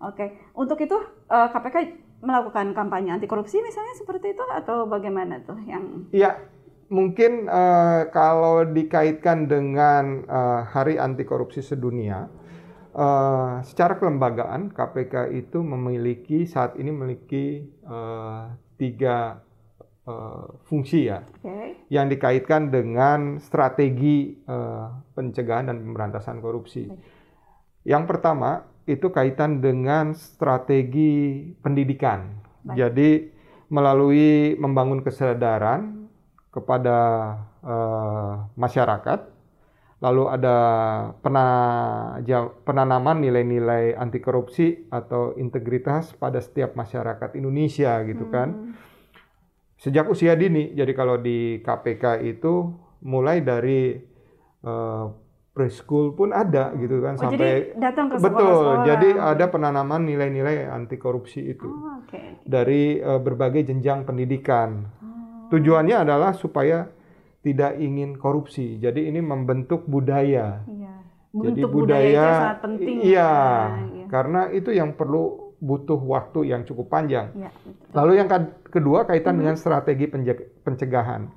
Oke, 0.05 0.27
untuk 0.53 0.77
itu 0.85 0.97
eh, 1.33 1.49
KPK 1.49 1.77
melakukan 2.21 2.73
kampanye 2.77 3.13
anti 3.13 3.29
korupsi 3.29 3.61
misalnya 3.61 3.95
seperti 3.97 4.33
itu 4.35 4.45
atau 4.49 4.89
bagaimana 4.89 5.41
tuh 5.45 5.57
yang 5.65 6.11
Iya, 6.13 6.45
mungkin 6.93 7.49
eh, 7.49 8.03
kalau 8.13 8.69
dikaitkan 8.69 9.49
dengan 9.49 10.29
eh, 10.29 10.61
Hari 10.77 11.01
Anti 11.01 11.25
Korupsi 11.25 11.65
Sedunia, 11.65 12.29
eh, 12.97 13.55
secara 13.69 14.01
kelembagaan 14.01 14.73
KPK 14.73 15.37
itu 15.37 15.61
memiliki 15.61 16.49
saat 16.49 16.81
ini 16.81 16.91
memiliki 16.91 17.69
eh, 17.69 18.45
tiga 18.81 19.45
eh, 20.09 20.47
fungsi 20.65 21.13
ya, 21.13 21.21
Oke. 21.45 21.87
yang 21.93 22.09
dikaitkan 22.09 22.73
dengan 22.73 23.37
strategi 23.39 24.41
eh, 24.41 24.87
pencegahan 25.13 25.69
dan 25.69 25.85
pemberantasan 25.85 26.41
korupsi. 26.41 26.89
Baik. 26.89 27.01
Yang 27.87 28.05
pertama 28.11 28.67
itu 28.87 29.13
kaitan 29.15 29.63
dengan 29.63 30.15
strategi 30.17 31.53
pendidikan. 31.63 32.43
Baik. 32.67 32.77
Jadi 32.81 33.11
melalui 33.71 34.55
membangun 34.59 35.03
kesadaran 35.03 36.09
kepada 36.55 36.99
eh, 37.61 38.33
masyarakat, 38.57 39.36
lalu 39.97 40.29
ada 40.29 40.57
penanaman 42.63 43.17
nilai-nilai 43.19 43.97
anti 43.97 44.21
korupsi 44.21 44.89
atau 44.89 45.33
integritas 45.35 46.13
pada 46.13 46.39
setiap 46.39 46.75
masyarakat 46.75 47.33
Indonesia 47.35 48.05
gitu 48.05 48.29
kan 48.29 48.49
Hmm. 48.53 48.73
sejak 49.77 50.09
usia 50.09 50.33
dini. 50.35 50.73
Jadi 50.73 50.93
kalau 50.93 51.17
di 51.17 51.61
KPK 51.61 52.21
itu 52.23 52.73
mulai 53.03 53.41
dari 53.41 53.97
eh, 54.61 55.05
preschool 55.53 56.13
pun 56.13 56.35
ada 56.35 56.75
gitu 56.75 57.01
kan 57.01 57.17
Oh, 57.17 57.23
sampai 57.23 57.73
jadi 57.73 57.81
datang 57.81 58.11
ke 58.11 58.15
betul. 58.19 58.85
Jadi 58.85 59.09
ada 59.15 59.45
penanaman 59.47 60.05
nilai-nilai 60.05 60.67
anti 60.67 60.97
korupsi 60.97 61.41
itu 61.47 61.65
Oh, 61.65 62.03
oke. 62.03 62.45
dari 62.45 62.99
eh, 62.99 63.21
berbagai 63.23 63.65
jenjang 63.65 64.05
pendidikan. 64.05 64.85
Oh, 65.01 65.49
Tujuannya 65.49 66.03
adalah 66.03 66.35
supaya 66.35 66.91
tidak 67.47 67.79
ingin 67.79 68.19
korupsi. 68.19 68.75
Jadi 68.77 69.07
ini 69.07 69.23
membentuk 69.23 69.87
budaya. 69.87 70.67
iya. 70.67 70.95
Jadi 71.31 71.63
Bentuk 71.63 71.71
budaya, 71.71 72.01
itu 72.03 72.17
budaya 72.17 72.27
sangat 72.35 72.59
penting. 72.65 72.97
Iya, 72.99 73.07
Ya, 73.07 73.31
iya. 73.93 74.07
karena 74.09 74.41
itu 74.51 74.71
yang 74.73 74.91
perlu 74.93 75.23
butuh 75.57 76.01
waktu 76.01 76.49
yang 76.49 76.65
cukup 76.65 76.91
panjang. 76.91 77.31
Iya, 77.33 77.53
betul. 77.55 77.93
Lalu 77.93 78.13
yang 78.17 78.29
kedua 78.67 78.99
kaitan 79.05 79.37
Mhm. 79.37 79.41
dengan 79.41 79.57
strategi 79.57 80.05
pencegahan. 80.61 81.29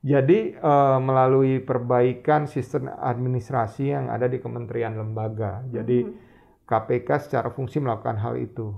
Jadi 0.00 0.54
eh, 0.54 0.98
melalui 0.98 1.58
perbaikan 1.60 2.46
sistem 2.46 2.88
administrasi 2.88 3.90
yang 3.90 4.08
ada 4.08 4.26
di 4.26 4.38
kementerian 4.38 4.94
lembaga. 4.94 5.62
Jadi 5.68 6.02
Mhm. 6.02 6.14
KPK 6.64 7.08
secara 7.20 7.48
fungsi 7.48 7.78
melakukan 7.78 8.16
hal 8.16 8.36
itu 8.36 8.72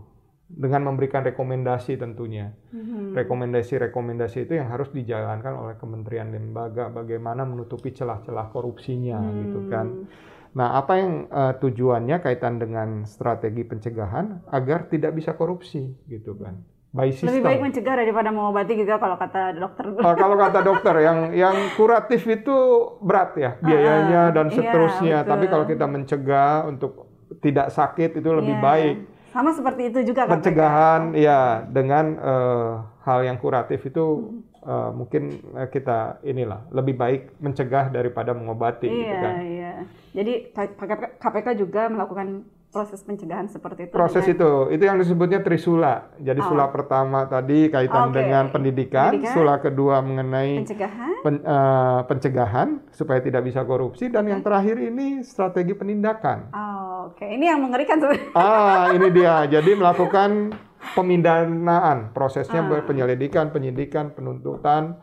dengan 0.51 0.91
memberikan 0.91 1.23
rekomendasi 1.23 1.95
tentunya. 1.95 2.51
Mhm. 2.75 3.15
Rekomendasi-rekomendasi 3.15 4.51
itu 4.51 4.59
yang 4.59 4.69
harus 4.69 4.91
dijalankan 4.91 5.55
oleh 5.55 5.75
kementerian 5.79 6.35
lembaga 6.35 6.91
bagaimana 6.91 7.47
menutupi 7.47 7.95
celah-celah 7.95 8.51
korupsinya 8.51 9.19
gitu 9.47 9.71
kan. 9.71 9.87
Hmm. 9.87 10.07
Nah, 10.51 10.75
apa 10.75 10.99
yang 10.99 11.31
eh, 11.31 11.55
tujuannya 11.63 12.17
kaitan 12.19 12.59
dengan 12.59 13.07
strategi 13.07 13.63
pencegahan 13.63 14.51
agar 14.51 14.91
tidak 14.91 15.15
bisa 15.15 15.39
korupsi 15.39 15.95
gitu 16.11 16.35
kan. 16.35 16.59
By 16.91 17.15
system. 17.15 17.39
Lebih 17.39 17.47
baik 17.47 17.61
mencegah 17.71 17.95
daripada 18.03 18.35
mengobati 18.35 18.75
gitu 18.75 18.91
ya, 18.91 18.99
kalau 18.99 19.15
kata 19.15 19.55
dokter. 19.55 19.95
Oh, 19.95 20.15
kalau 20.19 20.35
kata 20.35 20.59
dokter 20.67 20.95
yang 20.99 21.31
yang 21.31 21.55
kuratif 21.79 22.27
itu 22.27 22.57
berat 22.99 23.39
ya 23.39 23.55
biayanya 23.63 24.35
dan 24.35 24.51
iya, 24.51 24.55
seterusnya. 24.59 25.19
betul. 25.23 25.31
Tapi 25.31 25.45
kalau 25.47 25.65
kita 25.71 25.87
mencegah 25.87 26.67
untuk 26.67 26.93
tidak 27.39 27.71
sakit 27.71 28.19
itu 28.19 28.29
lebih 28.35 28.59
Iya. 28.59 28.65
baik. 28.67 28.97
Sama 29.31 29.51
seperti 29.51 29.83
itu 29.87 29.99
juga 30.05 30.25
kan. 30.25 30.39
Pencegahan 30.39 31.03
ya 31.15 31.41
dengan 31.65 32.05
eh, 32.17 32.71
hal 33.01 33.19
yang 33.23 33.37
kuratif 33.37 33.81
itu 33.83 34.05
Hmm. 34.05 34.43
eh, 34.61 34.91
mungkin 34.93 35.23
eh, 35.55 35.69
kita 35.69 35.99
inilah 36.23 36.67
lebih 36.69 36.95
baik 36.95 37.21
mencegah 37.39 37.89
daripada 37.89 38.31
mengobati 38.31 38.87
gitu 38.87 39.07
Iya, 39.07 39.21
kan. 39.21 39.35
iya. 39.41 39.73
Jadi 40.11 40.33
KPK, 40.51 40.91
KPK 41.17 41.49
juga 41.57 41.87
melakukan 41.87 42.43
proses 42.69 43.03
pencegahan 43.03 43.47
seperti 43.47 43.81
itu. 43.85 43.93
Proses 43.93 44.23
dengan- 44.23 44.35
itu, 44.37 44.51
itu 44.71 44.83
yang 44.85 44.95
disebutnya 44.97 45.41
trisula. 45.41 46.07
Jadi 46.17 46.39
Oh. 46.41 46.49
sula 46.49 46.71
pertama 46.71 47.27
tadi 47.27 47.67
kaitan 47.67 48.11
Oke. 48.11 48.15
dengan 48.17 48.47
pendidikan, 48.49 49.11
Pendidikan. 49.11 49.35
sula 49.35 49.59
kedua 49.59 49.99
mengenai 49.99 50.63
pencegahan. 50.63 51.13
pen- 51.21 51.43
eh, 51.43 52.01
pencegahan 52.07 52.69
supaya 52.91 53.19
tidak 53.19 53.43
bisa 53.43 53.61
korupsi 53.63 54.07
dan 54.07 54.23
yang 54.25 54.39
terakhir 54.41 54.79
ini 54.79 55.19
strategi 55.21 55.75
penindakan. 55.75 56.39
Oh, 56.49 56.80
Oke, 57.11 57.27
ini 57.27 57.45
yang 57.45 57.61
mengerikan 57.61 57.99
sebenarnya. 57.99 58.31
Ah, 58.33 58.91
ini 58.91 59.09
dia. 59.17 59.45
Jadi 59.45 59.71
melakukan 59.75 60.55
pemindanaan, 60.95 62.11
prosesnya 62.11 62.63
Ah. 62.63 62.81
penyelidikan, 62.81 63.51
penyidikan, 63.51 64.11
penuntutan 64.11 64.97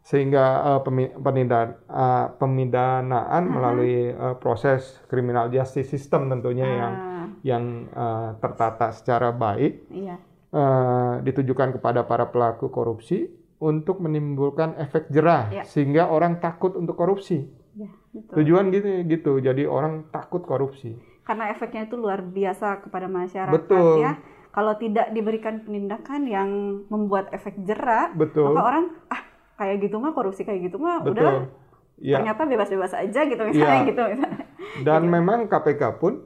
sehingga 0.00 0.44
eh, 0.62 0.80
pemi- 0.80 1.14
penindan- 1.16 1.82
eh, 1.82 2.26
pemindanaan 2.36 3.42
melalui 3.44 4.06
eh, 4.08 4.36
proses 4.36 5.02
criminal 5.06 5.48
justice 5.48 5.88
system 5.88 6.28
tentunya 6.28 6.62
yang 6.64 6.92
Ah, 6.94 7.26
yang 7.42 7.64
eh, 7.88 8.30
tertata 8.38 8.92
secara 8.92 9.34
baik 9.34 9.90
iya. 9.90 10.16
eh, 10.52 11.14
ditujukan 11.22 11.74
kepada 11.74 12.04
para 12.04 12.30
pelaku 12.30 12.70
korupsi 12.70 13.26
untuk 13.58 13.98
menimbulkan 13.98 14.78
efek 14.78 15.08
jerah 15.08 15.50
Ya. 15.50 15.64
sehingga 15.64 16.06
orang 16.06 16.38
takut 16.38 16.76
untuk 16.76 16.94
korupsi 16.94 17.48
Ya, 17.74 17.92
betul. 18.08 18.40
Tujuan 18.40 18.72
gitu 18.72 18.88
gitu. 19.04 19.32
Jadi 19.36 19.68
orang 19.68 20.08
takut 20.08 20.40
korupsi. 20.40 20.96
Karena 21.26 21.50
efeknya 21.50 21.90
itu 21.90 21.98
luar 21.98 22.22
biasa 22.22 22.86
kepada 22.86 23.10
masyarakat 23.10 23.50
Betul. 23.52 23.98
ya. 24.00 24.14
Kalau 24.54 24.72
tidak 24.80 25.12
diberikan 25.12 25.66
penindakan 25.66 26.24
yang 26.24 26.48
membuat 26.88 27.28
efek 27.34 27.60
jerak, 27.66 28.16
Betul. 28.16 28.54
maka 28.54 28.62
orang 28.62 28.84
ah 29.12 29.20
kayak 29.60 29.84
gitu 29.84 30.00
mah 30.00 30.14
korupsi 30.14 30.46
kayak 30.46 30.70
gitu 30.70 30.80
mah 30.80 31.02
udah 31.04 31.12
Betul. 31.12 31.36
Ya. 31.96 32.20
ternyata 32.20 32.44
bebas-bebas 32.44 32.92
aja 32.92 33.20
gitu 33.24 33.40
misalnya 33.40 33.80
Iya. 33.84 33.88
gitu 33.88 34.02
misalnya. 34.16 34.44
Dan 34.84 35.02
memang 35.08 35.48
KPK 35.50 35.82
pun 36.00 36.24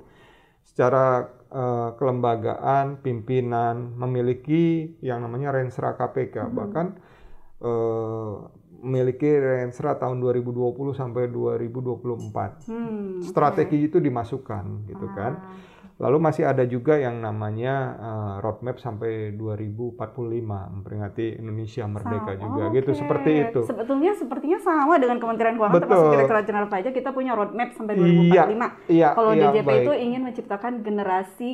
secara 0.62 1.26
eh, 1.50 1.90
kelembagaan, 1.99 3.02
pimpinan 3.02 3.99
memiliki 3.99 4.95
yang 5.02 5.19
namanya 5.26 5.50
Rensra 5.50 5.99
KPK. 5.99 6.47
Hmm. 6.47 6.54
Bahkan 6.54 6.87
eh, 7.59 8.35
memiliki 8.81 9.29
Rensra 9.29 9.97
tahun 9.97 10.19
2020 10.19 10.93
sampai 10.93 11.29
2024. 11.29 12.69
Hmm, 12.69 13.21
Strategi 13.21 13.87
itu 13.87 14.01
dimasukkan 14.01 14.89
gitu 14.89 15.07
oke. 15.07 15.17
kan. 15.17 15.33
Ah, 15.37 15.69
Lalu 16.01 16.17
masih 16.17 16.49
ada 16.49 16.65
juga 16.65 16.97
yang 16.97 17.21
namanya 17.21 17.75
eh, 18.01 18.35
roadmap 18.41 18.81
sampai 18.81 19.37
2045 19.37 20.01
memperingati 20.81 21.37
Indonesia 21.37 21.85
merdeka 21.85 22.33
sama. 22.33 22.41
juga 22.41 22.63
Oke. 22.73 22.77
gitu 22.81 22.91
seperti 22.97 23.31
itu. 23.45 23.61
Sebetulnya 23.69 24.13
sepertinya 24.17 24.59
sama 24.65 24.97
dengan 24.97 25.21
Kementerian 25.21 25.61
Keuangan 25.61 25.77
Betul. 25.77 25.85
termasuk 25.85 26.13
Direktorat 26.17 26.45
Jenderal 26.49 26.71
Pajak 26.73 26.93
kita 26.97 27.11
punya 27.13 27.37
roadmap 27.37 27.77
sampai 27.77 27.95
2045. 28.01 28.33
Iya, 28.33 28.45
iya, 28.89 29.09
Kalau 29.13 29.33
iya, 29.37 29.53
DJP 29.53 29.69
baik. 29.69 29.83
itu 29.85 29.93
ingin 29.93 30.21
menciptakan 30.25 30.73
generasi 30.81 31.51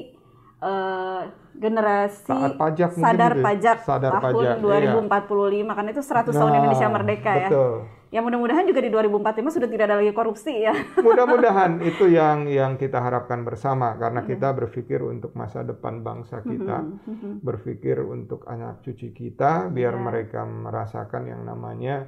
eh, 0.57 1.21
generasi 1.57 2.29
Taat 2.29 2.55
pajak 2.57 2.91
sadar 2.95 3.33
gitu 3.33 3.41
ya. 3.41 3.45
pajak 3.45 3.77
Sadar 3.83 4.13
tahun 4.21 4.25
pajak, 4.25 4.57
iya. 4.57 4.93
2045 4.93 5.73
karena 5.73 5.91
itu 5.91 6.03
100 6.03 6.33
tahun 6.33 6.51
Nah, 6.53 6.59
Indonesia 6.61 6.89
merdeka 6.89 7.33
ya. 7.35 7.49
Betul. 7.49 7.75
Ya 8.07 8.21
mudah-mudahan 8.23 8.65
juga 8.65 8.81
di 8.81 8.89
2045 8.89 9.51
sudah 9.51 9.67
tidak 9.67 9.85
ada 9.91 9.97
lagi 9.99 10.15
korupsi 10.15 10.63
ya. 10.63 10.73
Mudah-mudahan 11.07 11.83
itu 11.83 12.07
yang 12.07 12.47
yang 12.47 12.79
kita 12.79 13.03
harapkan 13.03 13.43
bersama 13.43 13.99
karena 13.99 14.23
Iya. 14.23 14.29
kita 14.33 14.49
berpikir 14.55 15.03
untuk 15.03 15.35
masa 15.35 15.61
depan 15.61 16.01
bangsa 16.01 16.39
kita, 16.41 16.87
Mhm. 16.87 17.43
berpikir 17.43 17.99
untuk 18.01 18.47
anak 18.47 18.81
cucu 18.81 19.11
kita 19.11 19.69
biar 19.69 19.93
Iya. 19.93 20.03
mereka 20.03 20.41
merasakan 20.47 21.23
yang 21.27 21.43
namanya 21.43 22.07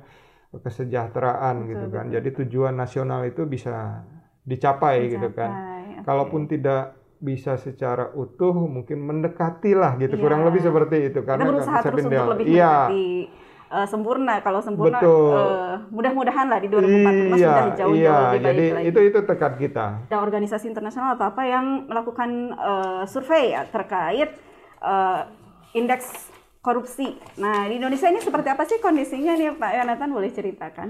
kesejahteraan 0.55 1.57
Betul, 1.63 1.69
gitu 1.69 1.87
kan. 1.91 2.05
betul. 2.07 2.15
Jadi 2.15 2.29
tujuan 2.45 2.75
nasional 2.75 3.21
itu 3.25 3.43
bisa 3.45 4.05
dicapai 4.43 5.09
gitu 5.11 5.29
kan. 5.31 5.51
Oke. 5.51 6.05
Kalaupun 6.05 6.47
tidak 6.47 6.98
bisa 7.19 7.55
secara 7.55 8.11
utuh 8.13 8.55
mungkin 8.55 9.03
mendekati 9.03 9.73
lah 9.73 9.95
gitu 9.97 10.15
Iya. 10.15 10.23
kurang 10.23 10.43
lebih 10.45 10.61
seperti 10.61 10.97
itu 11.05 11.19
kita 11.19 11.29
karena 11.29 11.45
berusaha 11.45 11.67
nggak 11.69 11.83
bisa 11.83 11.91
terus 11.91 12.05
untuk 12.07 12.31
lebih 12.31 12.45
iya 12.47 12.73
mendekati 12.87 13.09
eh, 13.69 13.87
sempurna. 13.87 14.35
Kalau 14.39 14.61
sempurna 14.61 14.97
Betul. 14.97 15.35
eh, 15.35 15.75
mudah-mudahan 15.89 16.47
lah 16.47 16.59
di 16.59 16.69
2045 16.69 16.89
iya 17.35 17.53
sudah 17.53 17.65
jauh-jauh 17.75 17.93
iya 17.93 18.09
lebih 18.09 18.31
baik 18.33 18.47
jadi 18.47 18.65
lagi. 18.73 18.87
itu 18.89 19.01
itu 19.05 19.19
tekad 19.25 19.53
kita 19.57 19.87
ada 20.05 20.17
organisasi 20.19 20.65
internasional 20.67 21.15
atau 21.15 21.27
apa 21.27 21.43
yang 21.43 21.65
melakukan 21.85 22.31
eh, 22.51 23.03
survei 23.05 23.53
ya 23.53 23.67
terkait 23.67 24.31
eh, 24.81 25.21
indeks 25.75 26.31
korupsi. 26.59 27.13
Nah 27.37 27.67
di 27.67 27.77
Indonesia 27.77 28.07
ini 28.07 28.19
seperti 28.19 28.49
apa 28.49 28.63
sih 28.63 28.79
kondisinya 28.79 29.35
nih 29.35 29.53
Pak 29.53 29.73
Yonatan 29.75 30.09
boleh 30.09 30.29
ceritakan? 30.29 30.89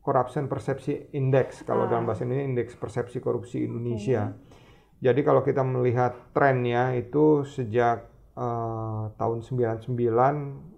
Corruption 0.00 0.44
Perception 0.44 1.08
Index 1.10 1.62
kalau 1.62 1.86
Ah. 1.86 1.90
dalam 1.90 2.04
bahasa 2.04 2.22
ini 2.22 2.44
indeks 2.44 2.74
persepsi 2.74 3.18
korupsi 3.18 3.64
Indonesia. 3.64 4.36
Jadi 5.00 5.20
kalau 5.22 5.42
kita 5.42 5.62
melihat 5.62 6.14
trennya 6.32 6.94
itu 6.94 7.42
sejak 7.44 8.06
eh, 8.34 9.02
tahun 9.14 9.38
99 9.42 9.90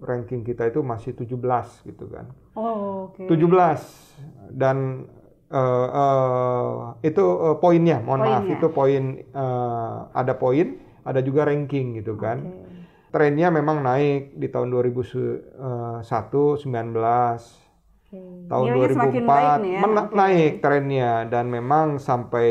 ranking 0.03 0.43
kita 0.43 0.69
itu 0.69 0.81
masih 0.81 1.13
17 1.15 1.89
gitu 1.89 2.05
kan. 2.09 2.27
Oh 2.57 3.13
oke. 3.13 3.29
17 3.29 4.57
dan 4.57 5.07
eh, 5.47 5.89
eh, 5.95 6.73
itu 7.07 7.23
eh, 7.23 7.57
poinnya, 7.61 7.99
mohon 8.03 8.21
maaf 8.25 8.43
Poinnya. 8.43 8.57
itu 8.59 8.67
poin 8.71 9.05
eh, 9.23 9.97
ada 10.11 10.35
poin, 10.35 10.69
ada 11.05 11.21
juga 11.23 11.47
ranking 11.47 12.01
gitu 12.01 12.19
kan. 12.19 12.39
Oke. 12.43 12.65
Trennya 13.07 13.49
memang 13.49 13.81
naik 13.81 14.37
di 14.37 14.51
tahun 14.51 14.69
2001, 14.69 16.03
19 16.03 17.66
Oke. 18.07 18.47
tahun 18.47 18.67
Nilainya 18.71 18.95
semakin 18.95 19.25
2004 19.27 19.31
baik 19.35 19.51
nih 19.59 19.73
ya. 19.75 19.81
Oke. 19.83 20.15
naik 20.15 20.53
trennya 20.63 21.13
dan 21.27 21.45
memang 21.51 21.99
sampai 21.99 22.51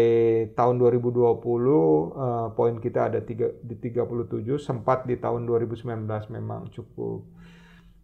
tahun 0.52 0.76
2020 0.84 1.16
eh, 1.24 2.48
poin 2.52 2.76
kita 2.84 3.08
ada 3.08 3.24
tiga, 3.24 3.56
di 3.64 3.76
37 3.80 4.60
sempat 4.60 5.08
di 5.08 5.16
tahun 5.16 5.48
2019 5.48 6.04
memang 6.36 6.68
cukup 6.76 7.24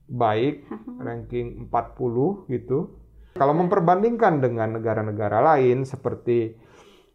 baik 0.08 0.64
ranking 1.06 1.68
40 1.68 2.48
gitu 2.48 2.96
kalau 3.36 3.56
memperbandingkan 3.56 4.44
dengan 4.44 4.80
negara-negara 4.80 5.44
lain 5.44 5.84
seperti 5.84 6.56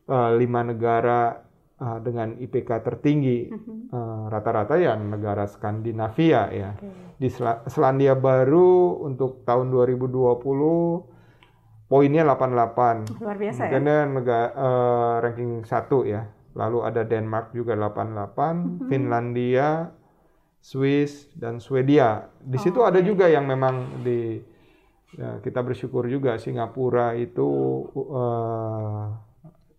eh, 0.05 0.31
lima 0.37 0.61
negara 0.68 1.45
eh, 1.77 1.99
dengan 2.01 2.35
IPK 2.35 2.71
tertinggi 2.81 3.49
Mhm. 3.49 3.77
eh, 3.89 4.25
rata-rata 4.29 4.75
ya 4.75 4.95
negara 4.95 5.45
Skandinavia 5.45 6.49
ya 6.49 6.71
Oke. 6.73 6.89
di 7.17 7.29
Sela- 7.29 7.65
Selandia 7.67 8.12
Baru 8.12 9.03
untuk 9.03 9.43
tahun 9.43 9.69
2020 9.69 11.05
poinnya 11.87 12.25
88. 12.25 13.07
Luar 13.17 13.37
biasa 13.37 13.62
ya. 13.62 13.71
Mungkin 13.71 13.87
negara 14.12 14.47
eh, 14.51 15.15
ranking 15.23 15.53
1 15.62 16.03
ya. 16.05 16.23
Lalu 16.53 16.79
ada 16.83 17.03
Denmark 17.03 17.53
juga 17.53 17.77
88, 17.77 18.89
Finlandia, 18.89 19.93
Swiss 20.59 21.29
dan 21.33 21.61
Swedia. 21.61 22.33
Di 22.41 22.57
situ 22.57 22.81
Oh, 22.81 22.89
ada 22.89 22.99
juga 22.99 23.29
yang 23.29 23.45
memang 23.45 24.01
di 24.01 24.41
ya, 25.12 25.39
kita 25.39 25.61
bersyukur 25.61 26.09
juga 26.09 26.35
Singapura 26.37 27.12
itu 27.12 27.49
eh, 27.95 29.05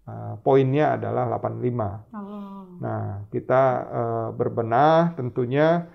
eh, 0.07 0.33
poinnya 0.41 0.95
adalah 0.95 1.27
85. 1.29 2.07
Oh. 2.11 2.79
Nah, 2.79 3.27
kita 3.27 3.63
eh, 3.85 4.27
berbenah 4.33 5.13
tentunya 5.13 5.87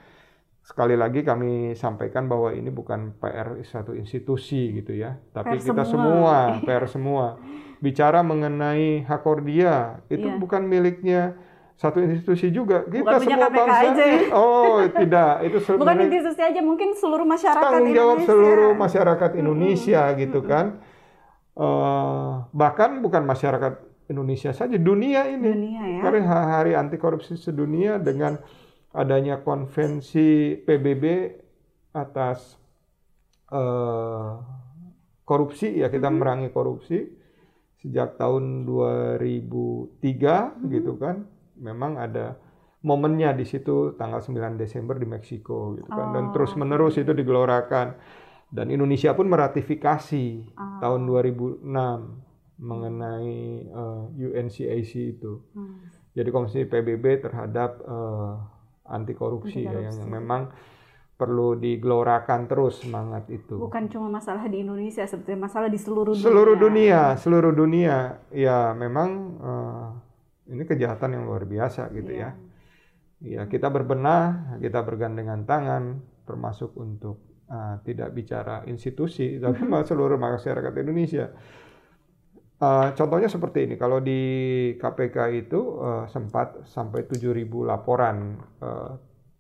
sekali 0.63 0.95
lagi 0.95 1.21
kami 1.21 1.75
sampaikan 1.75 2.31
bahwa 2.31 2.55
ini 2.55 2.71
bukan 2.71 3.19
PR 3.19 3.59
satu 3.63 3.93
institusi 3.93 4.79
gitu 4.79 4.95
ya, 4.95 5.19
tapi 5.33 5.59
PR 5.59 5.75
kita 5.75 5.83
semua. 5.83 6.13
semua, 6.23 6.37
PR 6.67 6.87
semua. 6.87 7.27
Bicara 7.83 8.23
mengenai 8.23 9.03
Hakordia 9.03 9.99
itu 10.07 10.23
Iya. 10.23 10.39
bukan 10.39 10.63
miliknya 10.63 11.35
satu 11.75 11.99
institusi 11.99 12.55
juga. 12.55 12.87
Kita 12.87 13.03
Bukan 13.03 13.21
semua 13.21 13.49
KPK 13.51 13.59
bangsa. 13.59 13.83
aja 13.91 14.05
ya? 14.07 14.21
Oh, 14.39 14.79
tidak. 14.87 15.33
Itu 15.43 15.57
Bukan 15.83 15.97
institusi 15.99 16.41
aja, 16.41 16.61
mungkin 16.63 16.95
seluruh 16.95 17.27
masyarakat 17.27 17.59
tanggung 17.59 17.91
jawab 17.91 18.23
Indonesia. 18.23 18.31
seluruh 18.31 18.73
masyarakat 18.79 19.31
Indonesia 19.35 20.03
gitu 20.15 20.41
kan. 20.47 20.67
Eh, 21.53 22.31
bahkan 22.55 23.03
bukan 23.03 23.27
masyarakat 23.27 23.73
Indonesia 24.13 24.53
saja, 24.53 24.77
dunia 24.77 25.25
ini. 25.27 25.49
Dunia 25.49 25.83
ya. 25.89 26.01
Karena 26.05 26.23
hari 26.61 26.73
anti 26.73 26.97
korupsi 26.97 27.35
sedunia 27.35 27.97
dengan 27.97 28.37
adanya 28.93 29.41
konvensi 29.41 30.55
PBB 30.59 31.05
atas 31.93 32.61
eh, 33.49 34.31
korupsi 35.23 35.77
ya 35.77 35.89
kita 35.89 36.09
Mhm. 36.09 36.17
merangi 36.17 36.49
korupsi 36.49 37.05
sejak 37.77 38.17
tahun 38.17 38.65
2003 38.65 40.57
Mhm. 40.57 40.69
gitu 40.71 40.97
kan. 40.97 41.29
Memang 41.61 41.97
ada 41.97 42.37
momennya 42.81 43.31
di 43.31 43.45
situ 43.45 43.93
tanggal 43.95 44.19
9 44.19 44.57
Desember 44.57 44.97
di 44.97 45.05
Meksiko 45.05 45.77
gitu 45.77 45.87
kan 45.87 46.11
dan 46.11 46.25
Oh, 46.29 46.33
terus 46.33 46.57
menerus 46.57 46.97
itu 46.97 47.13
digelorakan 47.13 47.95
dan 48.49 48.67
Indonesia 48.69 49.13
pun 49.13 49.29
meratifikasi 49.29 50.27
Ah. 50.57 50.81
tahun 50.81 51.07
2006 51.07 52.25
mengenai 52.63 53.67
eh, 53.67 54.05
UNCAC 54.31 54.93
itu. 55.19 55.43
Hmm. 55.53 55.83
Jadi 56.15 56.29
komisi 56.31 56.63
PBB 56.63 57.27
terhadap 57.27 57.83
eh, 57.83 58.33
anti 58.87 59.13
korupsi 59.19 59.67
ya 59.67 59.91
yang 59.91 59.99
korupsi. 59.99 60.11
memang 60.11 60.43
perlu 61.19 61.55
digelorakan 61.55 62.51
terus 62.51 62.83
semangat 62.83 63.31
itu. 63.31 63.55
Bukan 63.55 63.87
cuma 63.91 64.11
masalah 64.11 64.47
di 64.51 64.63
Indonesia, 64.63 65.07
sebetulnya 65.07 65.47
masalah 65.47 65.71
di 65.71 65.79
seluruh 65.79 66.15
dunia. 66.15 66.27
Seluruh 66.27 66.57
dunia, 66.59 67.01
seluruh 67.19 67.53
dunia 67.55 67.97
ya 68.35 68.75
memang 68.75 69.09
eh, 69.43 69.87
ini 70.55 70.63
kejahatan 70.67 71.19
yang 71.19 71.25
luar 71.27 71.47
biasa 71.47 71.91
gitu 71.95 72.11
Iya. 72.15 72.31
ya. 73.23 73.43
Ya 73.43 73.43
kita 73.47 73.71
berbenah, 73.71 74.59
kita 74.59 74.83
bergandengan 74.83 75.47
tangan 75.47 76.03
termasuk 76.27 76.75
untuk 76.75 77.23
eh, 77.47 77.75
tidak 77.87 78.11
bicara 78.15 78.67
institusi 78.67 79.39
tapi 79.39 79.63
seluruh 79.91 80.19
masyarakat 80.19 80.73
Indonesia. 80.79 81.31
Eh, 82.63 82.89
contohnya 82.95 83.27
seperti 83.27 83.67
ini, 83.67 83.75
kalau 83.75 83.99
di 83.99 84.21
KPK 84.79 85.17
itu 85.35 85.61
eh, 85.83 86.05
sempat 86.07 86.63
sampai 86.63 87.03
7.000 87.03 87.35
laporan 87.67 88.39
eh, 88.63 88.91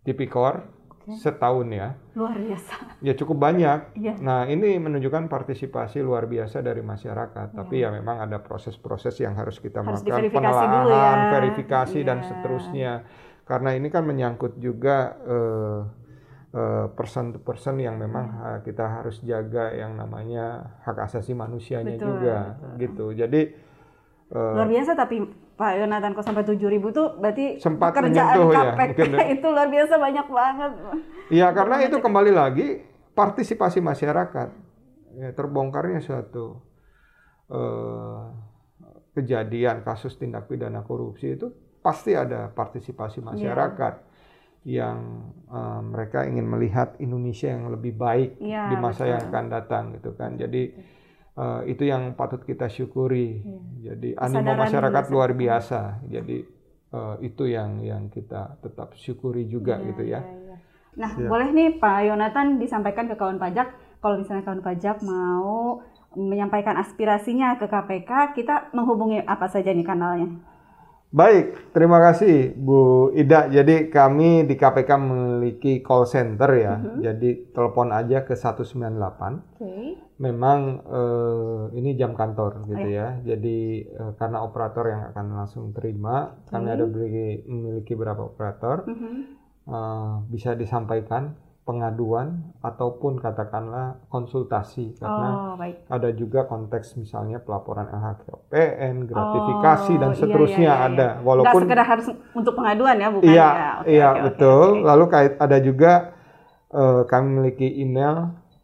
tipikor 0.02 0.66
Oke. 0.90 1.14
setahun 1.14 1.70
ya, 1.70 1.94
Luar 2.18 2.34
biasa. 2.34 2.98
ya 2.98 3.14
cukup 3.14 3.38
banyak. 3.38 3.94
Iya. 3.94 4.18
Nah 4.18 4.50
ini 4.50 4.74
menunjukkan 4.74 5.30
partisipasi 5.30 6.02
luar 6.02 6.26
biasa 6.26 6.66
dari 6.66 6.82
masyarakat, 6.82 7.54
tapi 7.54 7.82
ya 7.82 7.94
memang 7.94 8.26
ada 8.26 8.42
proses-proses 8.42 9.14
yang 9.18 9.38
harus 9.38 9.62
kita 9.62 9.86
Harus 9.86 10.02
melakukan 10.02 10.42
penelaahan, 10.42 11.18
ya. 11.22 11.30
verifikasi 11.30 11.98
dan 12.02 12.18
Iya. 12.22 12.26
seterusnya. 12.26 12.92
Karena 13.42 13.74
ini 13.74 13.86
kan 13.86 14.02
menyangkut 14.02 14.58
juga 14.58 15.14
eh, 15.22 15.78
person 16.92 17.32
to 17.32 17.40
person 17.40 17.80
yang 17.80 17.96
memang 17.96 18.28
eh, 18.44 18.58
kita 18.60 19.00
harus 19.00 19.24
jaga 19.24 19.72
yang 19.72 19.96
namanya 19.96 20.76
hak 20.84 21.08
asasi 21.08 21.32
manusianya 21.32 21.96
Betul, 21.96 22.08
juga 22.12 22.36
betul. 22.52 22.72
gitu. 22.76 23.06
Jadi 23.24 23.42
eh, 24.36 24.52
Luar 24.52 24.68
biasa 24.68 24.92
tapi 24.92 25.24
Pak 25.52 25.72
Yonatan 25.80 26.12
kok 26.12 26.24
sampai 26.24 26.44
7000 26.44 26.74
ribu 26.76 26.88
tuh 26.92 27.16
berarti 27.16 27.56
Sempat 27.56 27.96
ya, 28.12 28.36
KPK 28.36 28.56
mungkin 28.76 29.10
ya. 29.16 29.24
itu 29.36 29.46
luar 29.48 29.68
biasa 29.68 29.94
banyak 29.96 30.26
banget. 30.28 30.72
Iya, 31.32 31.48
karena 31.56 31.76
itu 31.84 31.96
kembali 32.00 32.32
lagi 32.32 32.68
partisipasi 33.16 33.80
masyarakat. 33.80 34.48
Ya, 35.12 35.28
terbongkarnya 35.36 36.00
suatu 36.04 36.60
eh, 37.48 38.20
kejadian 39.16 39.84
kasus 39.84 40.16
tindak 40.16 40.48
pidana 40.48 40.84
korupsi 40.84 41.36
itu 41.36 41.52
pasti 41.84 42.16
ada 42.16 42.48
partisipasi 42.52 43.20
masyarakat 43.20 44.11
yang 44.64 44.98
eh, 45.46 45.80
mereka 45.82 46.24
ingin 46.24 46.46
melihat 46.46 46.94
Indonesia 46.98 47.50
yang 47.50 47.68
lebih 47.68 47.92
baik 47.94 48.38
Iya, 48.38 48.70
di 48.70 48.76
masa 48.78 49.04
betul. 49.04 49.10
yang 49.10 49.22
akan 49.28 49.44
datang 49.48 49.84
gitu 49.94 50.10
kan. 50.14 50.30
Jadi 50.36 50.62
eh, 51.32 51.60
itu 51.66 51.82
yang 51.82 52.14
patut 52.14 52.42
kita 52.42 52.68
syukuri. 52.68 53.42
Jadi 53.82 54.14
animo 54.14 54.54
masyarakat 54.54 54.62
masyarakat. 54.62 55.04
luar 55.10 55.30
biasa. 55.34 55.80
Jadi 56.06 56.38
eh, 56.92 57.14
itu 57.20 57.44
yang 57.46 57.82
yang 57.82 58.06
kita 58.08 58.60
tetap 58.60 58.94
syukuri 58.94 59.46
juga 59.46 59.76
Iya, 59.76 59.86
gitu 59.90 60.02
ya. 60.06 60.20
iya, 60.20 60.34
iya. 60.38 60.56
Nah, 60.92 61.10
Iya. 61.16 61.24
boleh 61.26 61.48
nih 61.50 61.68
Pak 61.80 61.98
Yonatan 62.04 62.46
disampaikan 62.60 63.08
ke 63.08 63.16
kawan 63.16 63.40
pajak 63.40 63.72
kalau 63.98 64.20
misalnya 64.20 64.44
kawan 64.44 64.60
pajak 64.60 65.00
mau 65.00 65.80
menyampaikan 66.12 66.76
aspirasinya 66.76 67.56
ke 67.56 67.64
KPK, 67.64 68.36
kita 68.36 68.68
menghubungi 68.76 69.24
apa 69.24 69.48
saja 69.48 69.72
nih 69.72 69.80
kanalnya? 69.80 70.28
Baik, 71.12 71.76
terima 71.76 72.00
kasih 72.00 72.56
Bu 72.56 73.12
Ida. 73.12 73.44
Jadi 73.46 73.92
kami 73.92 74.48
di 74.48 74.56
KPK 74.56 74.96
memiliki 74.96 75.84
call 75.84 76.08
center 76.08 76.48
ya. 76.56 76.80
Jadi 76.98 77.52
telepon 77.52 77.92
aja 77.92 78.24
ke 78.24 78.32
198. 78.32 79.60
Oke. 79.60 80.00
Memang 80.16 80.58
eh, 80.82 81.76
ini 81.76 82.00
jam 82.00 82.16
kantor 82.16 82.64
gitu 82.64 82.88
ya. 82.88 83.20
Jadi 83.20 83.58
eh, 83.84 84.12
karena 84.16 84.40
operator 84.40 84.88
yang 84.88 85.12
akan 85.12 85.26
langsung 85.36 85.76
terima, 85.76 86.32
kami 86.48 86.72
ada 86.72 86.88
beli- 86.88 87.44
memiliki 87.44 87.92
beberapa 87.92 88.24
operator 88.24 88.88
Mhm. 88.88 89.14
eh, 89.68 90.12
bisa 90.32 90.56
disampaikan 90.56 91.36
pengaduan 91.62 92.42
ataupun 92.58 93.16
katakanlah 93.16 93.94
konsultasi 94.08 94.98
karena 94.98 95.28
Oh, 95.30 95.54
baik. 95.54 95.86
ada 95.86 96.10
juga 96.10 96.42
konteks 96.44 96.96
misalnya 96.96 97.38
pelaporan 97.38 97.86
LHKPN, 97.86 99.06
gratifikasi 99.06 99.92
dan 99.94 100.10
Oh, 100.10 100.10
iya, 100.10 100.18
seterusnya 100.18 100.66
iya, 100.66 100.74
iya, 100.74 100.88
ada. 100.88 101.08
Nggak 101.14 101.22
Walaupun 101.22 101.60
sekedar 101.62 101.86
harus 101.86 102.06
untuk 102.32 102.52
pengaduan 102.52 102.96
ya, 102.96 103.08
bukan 103.08 103.24
iya, 103.24 103.46
ya? 103.46 103.70
Oke, 103.78 103.88
iya 103.88 104.08
oke, 104.10 104.20
betul. 104.26 104.66
oke. 104.74 104.84
Lalu 104.84 105.04
kait 105.08 105.32
ada 105.38 105.58
juga 105.58 105.92
eh, 106.68 107.00
kami 107.06 107.24
memiliki 107.30 107.68
email 107.78 108.14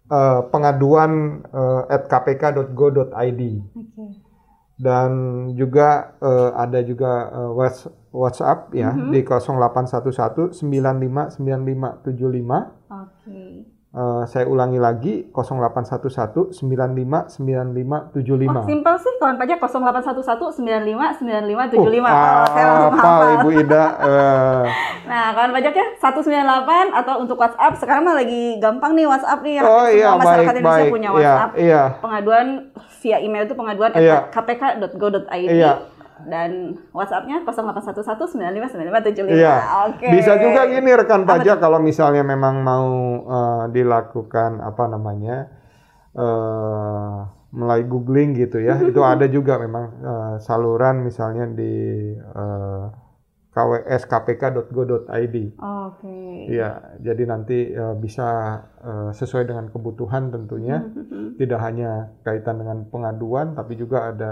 eh, 0.08 0.40
pengaduan 0.50 1.12
eh, 1.44 1.82
at 1.88 2.02
kpk.go.id 2.04 3.42
Oke. 3.78 4.04
dan 4.76 5.10
juga 5.54 5.88
eh, 6.18 6.50
ada 6.52 6.78
juga 6.82 7.10
whats- 7.52 7.92
WhatsApp 8.10 8.72
ya 8.72 8.88
Mhm. 8.90 9.12
di 9.12 9.20
0811 9.22 10.50
959575 10.50 12.77
Oke. 13.28 13.68
Eh, 13.88 14.22
saya 14.26 14.44
ulangi 14.44 14.76
lagi 14.76 15.32
0811 15.32 16.52
959575. 16.52 18.46
Wah, 18.46 18.62
simpel 18.62 18.94
sih 19.00 19.12
kawan 19.16 19.36
pajak 19.36 19.58
0811 19.58 20.60
95 20.60 21.24
95 21.24 21.72
75. 21.72 22.04
Uh, 22.04 22.12
oh, 22.12 22.44
saya 22.46 22.64
langsung 22.68 22.92
hafal 22.92 23.00
hafal. 23.00 23.32
Ibu 23.34 23.48
Ida. 23.58 23.84
Eh, 23.98 24.64
Nah, 25.08 25.32
kawan 25.32 25.50
pajaknya 25.50 25.86
198 25.96 26.92
atau 26.94 27.14
untuk 27.18 27.36
WhatsApp 27.38 27.72
sekarang 27.76 28.04
mah 28.04 28.14
lagi 28.14 28.56
gampang 28.58 28.92
nih 28.92 29.08
WhatsApp 29.08 29.40
nih. 29.40 29.56
oh 29.58 29.64
Semua 29.64 29.88
iya 29.90 30.08
masyarakat 30.14 30.36
baik 30.44 30.60
Indonesia 30.60 30.76
baik. 30.78 30.92
punya 30.92 31.08
Iya 31.08 31.16
WhatsApp. 31.16 31.50
iya 31.56 31.82
Pengaduan 31.98 32.46
via 32.98 33.18
email 33.18 33.42
itu 33.42 33.54
pengaduan 33.56 33.90
Iya. 33.94 34.18
kpk.go.id 34.28 35.48
Iya. 35.48 35.72
Dan 36.26 36.74
WhatsAppnya 36.90 37.46
0811 37.46 38.34
95 38.34 38.74
95 38.74 39.14
75. 39.14 39.38
iya. 39.38 39.56
Oke. 39.86 40.08
Bisa 40.10 40.34
juga 40.40 40.66
gini 40.66 40.90
rekan 40.90 41.22
Apa 41.22 41.38
pajak 41.38 41.62
kalau 41.62 41.78
misalnya 41.78 42.26
memang 42.26 42.64
mau 42.66 42.88
eh, 43.28 43.64
dilakukan 43.70 44.58
apa 44.58 44.84
namanya 44.90 45.36
eh 46.18 47.16
mulai 47.54 47.80
googling 47.86 48.34
gitu 48.34 48.58
ya. 48.58 48.76
Itu 48.90 49.06
ada 49.06 49.30
juga 49.30 49.60
memang 49.62 49.84
eh, 50.02 50.34
saluran 50.42 51.06
misalnya 51.06 51.46
di 51.46 51.72
eh, 52.18 52.84
kwskpk.go.id. 53.58 55.36
Oke. 55.58 56.18
Iya, 56.46 56.70
jadi 57.02 57.22
nanti 57.26 57.72
eh, 57.72 57.94
bisa 57.98 58.28
eh, 58.82 59.10
sesuai 59.14 59.48
dengan 59.48 59.66
kebutuhan 59.72 60.30
tentunya. 60.30 60.82
Tidak 61.40 61.60
hanya 61.60 62.14
kaitan 62.22 62.58
dengan 62.62 62.86
pengaduan, 62.90 63.54
tapi 63.54 63.74
juga 63.78 64.10
ada 64.10 64.30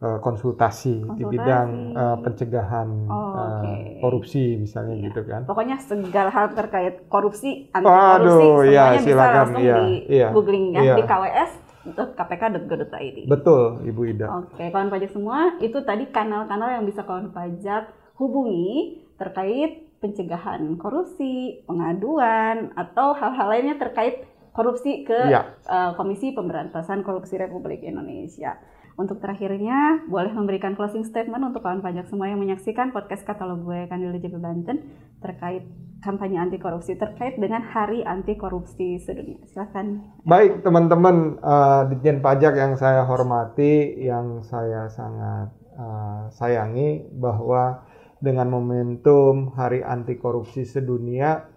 eh, 0.00 0.18
konsultasi, 0.18 0.94
di 0.96 1.00
Konsultasi. 1.04 1.30
bidang 1.30 1.68
eh, 1.92 2.16
pencegahan 2.20 2.88
Oh, 3.04 3.30
eh, 3.30 3.36
oke. 3.36 3.72
korupsi 4.00 4.56
misalnya 4.56 4.94
Iya. 4.94 5.02
gitu 5.06 5.20
kan. 5.24 5.40
Pokoknya 5.44 5.76
segala 5.78 6.28
hal 6.28 6.46
terkait 6.50 6.94
korupsi, 7.06 7.68
anti 7.70 7.84
korupsi, 7.84 8.16
Waduh, 8.16 8.34
semuanya 8.34 8.70
ya, 8.70 8.84
bisa 8.90 9.02
silakan, 9.04 9.34
langsung 9.36 9.60
iya, 9.60 9.74
di 9.76 9.86
iya, 10.08 10.26
googling 10.30 10.64
ya 10.70 10.80
iya. 10.82 10.94
di 10.96 11.02
kws.kpk.go.id. 11.04 13.16
Betul, 13.26 13.60
Ibu 13.82 14.00
Ida. 14.06 14.26
Oke, 14.38 14.62
kawan 14.68 14.88
pajak 14.88 15.10
semua, 15.10 15.38
itu 15.58 15.76
tadi 15.80 16.04
kanal-kanal 16.08 16.68
yang 16.72 16.84
bisa 16.84 17.02
kawan 17.02 17.30
pajak 17.30 17.90
hubungi 18.16 19.00
terkait 19.16 19.88
pencegahan 20.00 20.60
korupsi, 20.76 21.60
pengaduan, 21.64 22.72
atau 22.74 23.12
hal-hal 23.12 23.46
lainnya 23.48 23.76
terkait 23.76 24.24
korupsi 24.50 25.04
ke 25.04 25.28
Iya. 25.28 25.40
eh, 25.62 25.90
Komisi 25.94 26.32
Pemberantasan 26.32 27.00
Korupsi 27.00 27.36
Republik 27.36 27.80
Indonesia. 27.82 28.56
Untuk 28.98 29.22
terakhirnya, 29.22 30.06
boleh 30.10 30.32
memberikan 30.34 30.74
closing 30.74 31.06
statement 31.06 31.42
untuk 31.42 31.62
kawan 31.62 31.82
pajak 31.84 32.10
semua 32.10 32.30
yang 32.30 32.42
menyaksikan 32.42 32.90
podcast 32.90 33.22
katalog 33.22 33.62
gue 33.62 33.86
Kandil 33.86 34.16
DJP 34.18 34.36
Banten 34.40 34.76
terkait 35.22 35.68
kampanye 36.00 36.40
anti 36.40 36.56
korupsi 36.56 36.96
terkait 36.96 37.36
dengan 37.36 37.60
Hari 37.60 38.02
Anti 38.02 38.34
Korupsi 38.40 38.96
Sedunia. 39.04 39.40
Silakan. 39.52 40.16
Baik, 40.24 40.64
teman-teman 40.64 41.36
eh, 41.38 41.82
Ditjen 41.92 42.24
Pajak 42.24 42.56
yang 42.56 42.74
saya 42.80 43.04
hormati, 43.04 44.00
yang 44.00 44.40
saya 44.40 44.88
sangat 44.88 45.52
eh, 45.76 46.22
sayangi 46.32 47.04
bahwa 47.12 47.84
dengan 48.20 48.48
momentum 48.52 49.52
Hari 49.56 49.84
Anti 49.84 50.16
Korupsi 50.16 50.64
Sedunia 50.64 51.48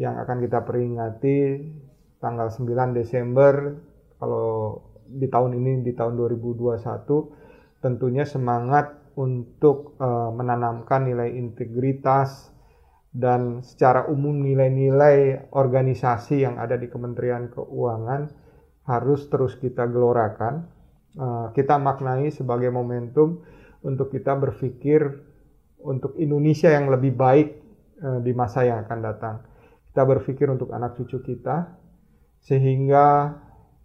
yang 0.00 0.16
akan 0.20 0.44
kita 0.44 0.62
peringati 0.64 1.38
tanggal 2.20 2.52
9 2.52 2.98
Desember 2.98 3.82
kalau 4.18 4.80
di 5.08 5.26
tahun 5.26 5.56
ini 5.56 5.80
di 5.80 5.96
tahun 5.96 6.20
2021 6.20 7.80
tentunya 7.80 8.28
semangat 8.28 8.92
untuk 9.18 9.98
eh, 9.98 10.30
menanamkan 10.30 11.08
nilai 11.08 11.34
integritas 11.34 12.54
dan 13.08 13.64
secara 13.64 14.06
umum 14.06 14.36
nilai-nilai 14.36 15.50
organisasi 15.50 16.44
yang 16.44 16.60
ada 16.60 16.76
di 16.76 16.86
Kementerian 16.86 17.50
Keuangan 17.50 18.30
harus 18.86 19.26
terus 19.26 19.56
kita 19.56 19.88
gelorakan. 19.88 20.68
Eh, 21.18 21.46
kita 21.56 21.80
maknai 21.80 22.30
sebagai 22.30 22.70
momentum 22.70 23.42
untuk 23.82 24.14
kita 24.14 24.38
berpikir 24.38 25.02
untuk 25.82 26.14
Indonesia 26.18 26.70
yang 26.70 26.86
lebih 26.92 27.16
baik 27.18 27.48
eh, 27.98 28.18
di 28.22 28.32
masa 28.36 28.62
yang 28.68 28.86
akan 28.86 28.98
datang. 29.02 29.36
Kita 29.90 30.02
berpikir 30.06 30.46
untuk 30.46 30.70
anak 30.70 30.94
cucu 30.94 31.18
kita 31.24 31.74
sehingga 32.38 33.34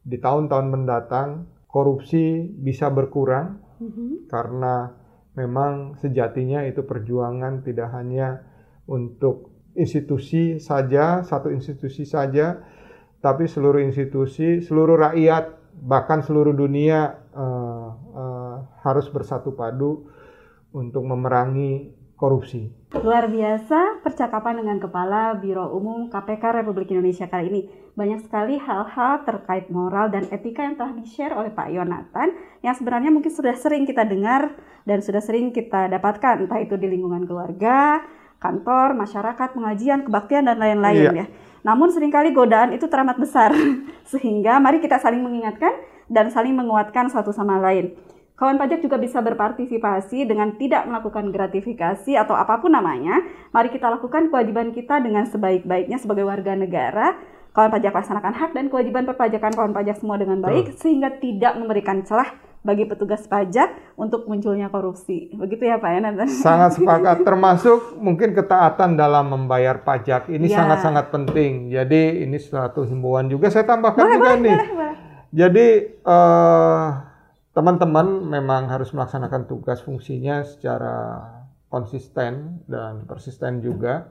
di 0.04 0.20
tahun-tahun 0.20 0.68
mendatang 0.68 1.48
korupsi 1.68 2.52
bisa 2.54 2.92
berkurang 2.94 3.64
karena 4.30 4.94
memang 5.36 5.98
sejatinya 6.00 6.64
itu 6.64 6.86
perjuangan 6.86 7.66
tidak 7.66 7.90
hanya 7.92 8.46
untuk 8.86 9.52
institusi 9.74 10.62
saja, 10.62 11.26
satu 11.26 11.50
institusi 11.50 12.06
saja, 12.06 12.62
tapi 13.20 13.50
seluruh 13.50 13.82
institusi, 13.82 14.62
seluruh 14.62 15.10
rakyat, 15.10 15.58
bahkan 15.84 16.22
seluruh 16.22 16.54
dunia 16.54 17.18
eh, 17.34 17.90
eh, 18.14 18.58
harus 18.86 19.10
bersatu 19.10 19.58
padu 19.58 20.06
untuk 20.74 21.04
memerangi 21.06 22.03
korupsi. 22.24 22.72
Luar 22.96 23.28
biasa 23.28 24.00
percakapan 24.00 24.64
dengan 24.64 24.80
Kepala 24.80 25.36
Biro 25.36 25.76
Umum 25.76 26.08
KPK 26.08 26.64
Republik 26.64 26.88
Indonesia 26.96 27.28
kali 27.28 27.52
ini. 27.52 27.62
Banyak 28.00 28.24
sekali 28.24 28.56
hal-hal 28.56 29.28
terkait 29.28 29.68
moral 29.68 30.08
dan 30.08 30.32
etika 30.32 30.64
yang 30.64 30.80
telah 30.80 30.96
di-share 30.96 31.36
oleh 31.36 31.52
Pak 31.52 31.68
Yonatan 31.68 32.32
yang 32.64 32.72
sebenarnya 32.80 33.12
mungkin 33.12 33.28
sudah 33.28 33.52
sering 33.60 33.84
kita 33.84 34.08
dengar 34.08 34.56
dan 34.88 35.04
sudah 35.04 35.20
sering 35.20 35.52
kita 35.52 35.92
dapatkan 35.92 36.48
entah 36.48 36.64
itu 36.64 36.80
di 36.80 36.88
lingkungan 36.88 37.28
keluarga, 37.28 38.08
kantor, 38.40 38.96
masyarakat, 38.96 39.48
pengajian, 39.52 40.08
kebaktian 40.08 40.48
dan 40.48 40.64
lain-lain 40.64 41.04
Iya. 41.04 41.12
ya. 41.12 41.26
Namun 41.68 41.92
sering 41.92 42.12
kali 42.14 42.32
godaan 42.32 42.72
itu 42.72 42.88
teramat 42.88 43.20
besar 43.20 43.52
sehingga 44.12 44.64
mari 44.64 44.80
kita 44.80 44.96
saling 44.96 45.20
mengingatkan 45.20 45.76
dan 46.08 46.32
saling 46.32 46.56
menguatkan 46.56 47.12
satu 47.12 47.36
sama 47.36 47.60
lain. 47.60 48.00
Kawan 48.34 48.58
pajak 48.58 48.82
juga 48.82 48.98
bisa 48.98 49.22
berpartisipasi 49.22 50.26
dengan 50.26 50.58
tidak 50.58 50.84
melakukan 50.84 51.30
gratifikasi 51.30 52.18
atau 52.18 52.34
apa 52.34 52.58
pun 52.58 52.74
namanya. 52.74 53.22
Mari 53.50 53.70
kita 53.70 53.88
lakukan 53.88 54.28
kewajiban 54.28 54.70
kita 54.70 54.98
dengan 55.00 55.24
sebaik-baiknya 55.24 55.96
sebagai 55.96 56.26
warga 56.26 56.54
negara. 56.54 57.14
Kawan 57.52 57.70
pajak 57.70 57.94
laksanakan 57.94 58.34
hak 58.34 58.52
dan 58.52 58.66
kewajiban 58.68 59.06
perpajakan 59.06 59.54
kawan 59.54 59.72
pajak 59.72 60.02
semua 60.02 60.18
dengan 60.18 60.42
baik 60.42 60.74
sehingga 60.74 61.14
tidak 61.14 61.54
memberikan 61.54 62.02
celah 62.02 62.26
bagi 62.60 62.90
petugas 62.90 63.22
pajak 63.24 63.70
untuk 63.94 64.26
munculnya 64.26 64.66
korupsi. 64.68 65.30
Begitu 65.30 65.70
ya 65.70 65.78
Pak 65.78 65.90
ya 65.94 66.00
Nathan? 66.02 66.26
Sangat 66.26 66.74
sepakat, 66.82 67.22
termasuk 67.22 67.94
mungkin 67.96 68.34
ketaatan 68.34 68.98
dalam 68.98 69.30
membayar 69.30 69.78
pajak. 69.78 70.26
Ini 70.26 70.50
Ya. 70.50 70.58
sangat-sangat 70.58 71.14
penting. 71.14 71.70
Jadi 71.70 72.26
ini 72.26 72.42
suatu 72.42 72.82
himbauan 72.82 73.30
juga 73.30 73.54
saya 73.54 73.70
tambahkan 73.70 74.02
Boleh, 74.02 74.18
juga 74.18 74.32
boleh, 74.32 74.42
nih. 74.42 74.56
boleh, 74.58 74.72
boleh. 74.74 74.96
Jadi 75.30 75.68
eh, 76.02 76.88
teman-teman 77.54 78.34
memang 78.34 78.66
harus 78.70 78.90
melaksanakan 78.92 79.46
tugas 79.46 79.86
fungsinya 79.86 80.42
secara 80.42 81.22
konsisten 81.70 82.66
dan 82.66 83.06
persisten 83.06 83.62
juga 83.62 84.10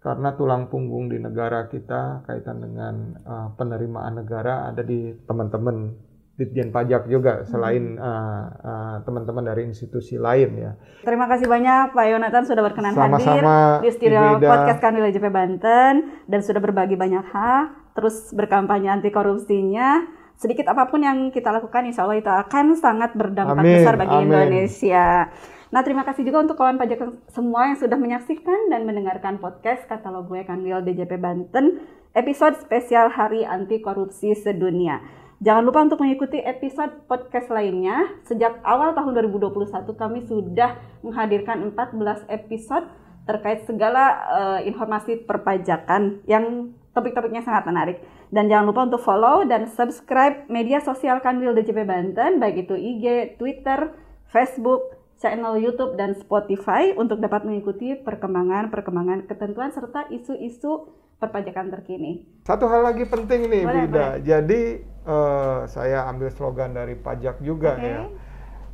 karena 0.00 0.32
tulang 0.32 0.72
punggung 0.72 1.12
di 1.12 1.20
negara 1.20 1.68
kita 1.68 2.24
kaitan 2.24 2.64
dengan 2.64 2.94
eh, 3.20 3.48
penerimaan 3.58 4.24
negara 4.24 4.72
ada 4.72 4.80
di 4.80 5.12
teman-teman 5.28 6.08
Ditjen 6.40 6.72
Pajak 6.72 7.04
juga 7.04 7.44
selain 7.44 8.00
eh, 8.00 8.46
eh, 8.64 8.96
teman-teman 9.04 9.44
dari 9.44 9.68
institusi 9.68 10.16
lain 10.16 10.50
ya. 10.56 10.72
Terima 11.04 11.28
kasih 11.28 11.44
banyak 11.50 11.92
Pak 11.92 12.06
Yonatan 12.06 12.42
sudah 12.48 12.62
berkenan 12.64 12.96
hadir 12.96 13.02
Sama-sama, 13.12 13.84
di 13.84 13.90
studio 13.92 14.40
Ida. 14.40 14.48
podcast 14.48 14.80
Kanwil 14.80 15.12
JP 15.12 15.26
Banten 15.28 15.94
dan 16.24 16.40
sudah 16.40 16.64
berbagi 16.64 16.96
banyak 16.96 17.26
hal, 17.28 17.92
terus 17.92 18.32
berkampanye 18.32 18.88
anti 18.88 19.12
korupsinya. 19.12 20.19
Sedikit 20.40 20.72
apa 20.72 20.88
pun 20.88 21.04
yang 21.04 21.28
kita 21.28 21.52
lakukan, 21.52 21.84
insya 21.84 22.08
Allah 22.08 22.16
itu 22.16 22.32
akan 22.32 22.72
sangat 22.80 23.12
berdampak 23.12 23.60
Amin, 23.60 23.76
besar 23.76 24.00
bagi 24.00 24.16
amin. 24.16 24.24
Indonesia. 24.24 25.28
Nah, 25.68 25.84
terima 25.84 26.00
kasih 26.08 26.24
juga 26.24 26.48
untuk 26.48 26.56
kawan 26.56 26.80
pajak 26.80 27.28
semua 27.28 27.68
yang 27.68 27.76
sudah 27.76 28.00
menyaksikan 28.00 28.72
dan 28.72 28.88
mendengarkan 28.88 29.36
podcast 29.36 29.84
katalog 29.84 30.32
gue 30.32 30.40
Kanwil 30.48 30.80
DJP 30.80 31.20
Banten 31.20 31.84
episode 32.16 32.56
spesial 32.56 33.12
Hari 33.12 33.44
Anti 33.44 33.84
Korupsi 33.84 34.32
Sedunia. 34.32 35.04
Jangan 35.44 35.60
lupa 35.60 35.84
untuk 35.84 36.00
mengikuti 36.00 36.40
episode 36.40 37.04
podcast 37.04 37.52
lainnya. 37.52 38.08
Sejak 38.24 38.64
awal 38.64 38.96
tahun 38.96 39.12
2021 39.28 39.60
kami 39.92 40.24
sudah 40.24 40.80
menghadirkan 41.04 41.68
14 41.76 42.32
episode 42.32 42.88
terkait 43.28 43.68
segala 43.68 44.04
eh, 44.24 44.72
informasi 44.72 45.28
perpajakan 45.28 46.24
yang 46.24 46.72
topik-topiknya 46.94 47.42
sangat 47.46 47.66
menarik. 47.66 47.98
Dan 48.30 48.46
jangan 48.46 48.70
lupa 48.70 48.86
untuk 48.86 49.02
follow 49.02 49.46
dan 49.46 49.66
subscribe 49.70 50.46
media 50.50 50.82
sosial 50.82 51.18
Kanwil 51.22 51.54
DJP 51.54 51.86
Banten, 51.86 52.38
baik 52.38 52.66
itu 52.66 52.74
IG, 52.74 53.36
Twitter, 53.38 53.94
Facebook, 54.30 54.98
channel 55.20 55.58
YouTube, 55.60 55.94
dan 56.00 56.16
Spotify 56.16 56.96
untuk 56.96 57.20
dapat 57.20 57.44
mengikuti 57.44 57.98
perkembangan-perkembangan 57.98 59.28
ketentuan 59.28 59.70
serta 59.70 60.08
isu-isu 60.08 60.90
perpajakan 61.20 61.68
terkini. 61.68 62.24
Satu 62.48 62.64
hal 62.64 62.80
lagi 62.80 63.04
penting 63.04 63.52
nih, 63.52 63.62
Boleh, 63.68 63.76
Bida. 63.84 64.08
Jadi 64.24 64.62
eh, 65.04 65.60
saya 65.68 66.08
ambil 66.08 66.32
slogan 66.32 66.72
dari 66.72 66.96
pajak 66.96 67.44
juga 67.44 67.76
Oke. 67.76 67.84
ya. 67.84 68.08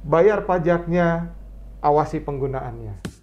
Bayar 0.07 0.47
pajaknya, 0.47 1.35
awasi 1.83 2.23
penggunaannya. 2.23 3.16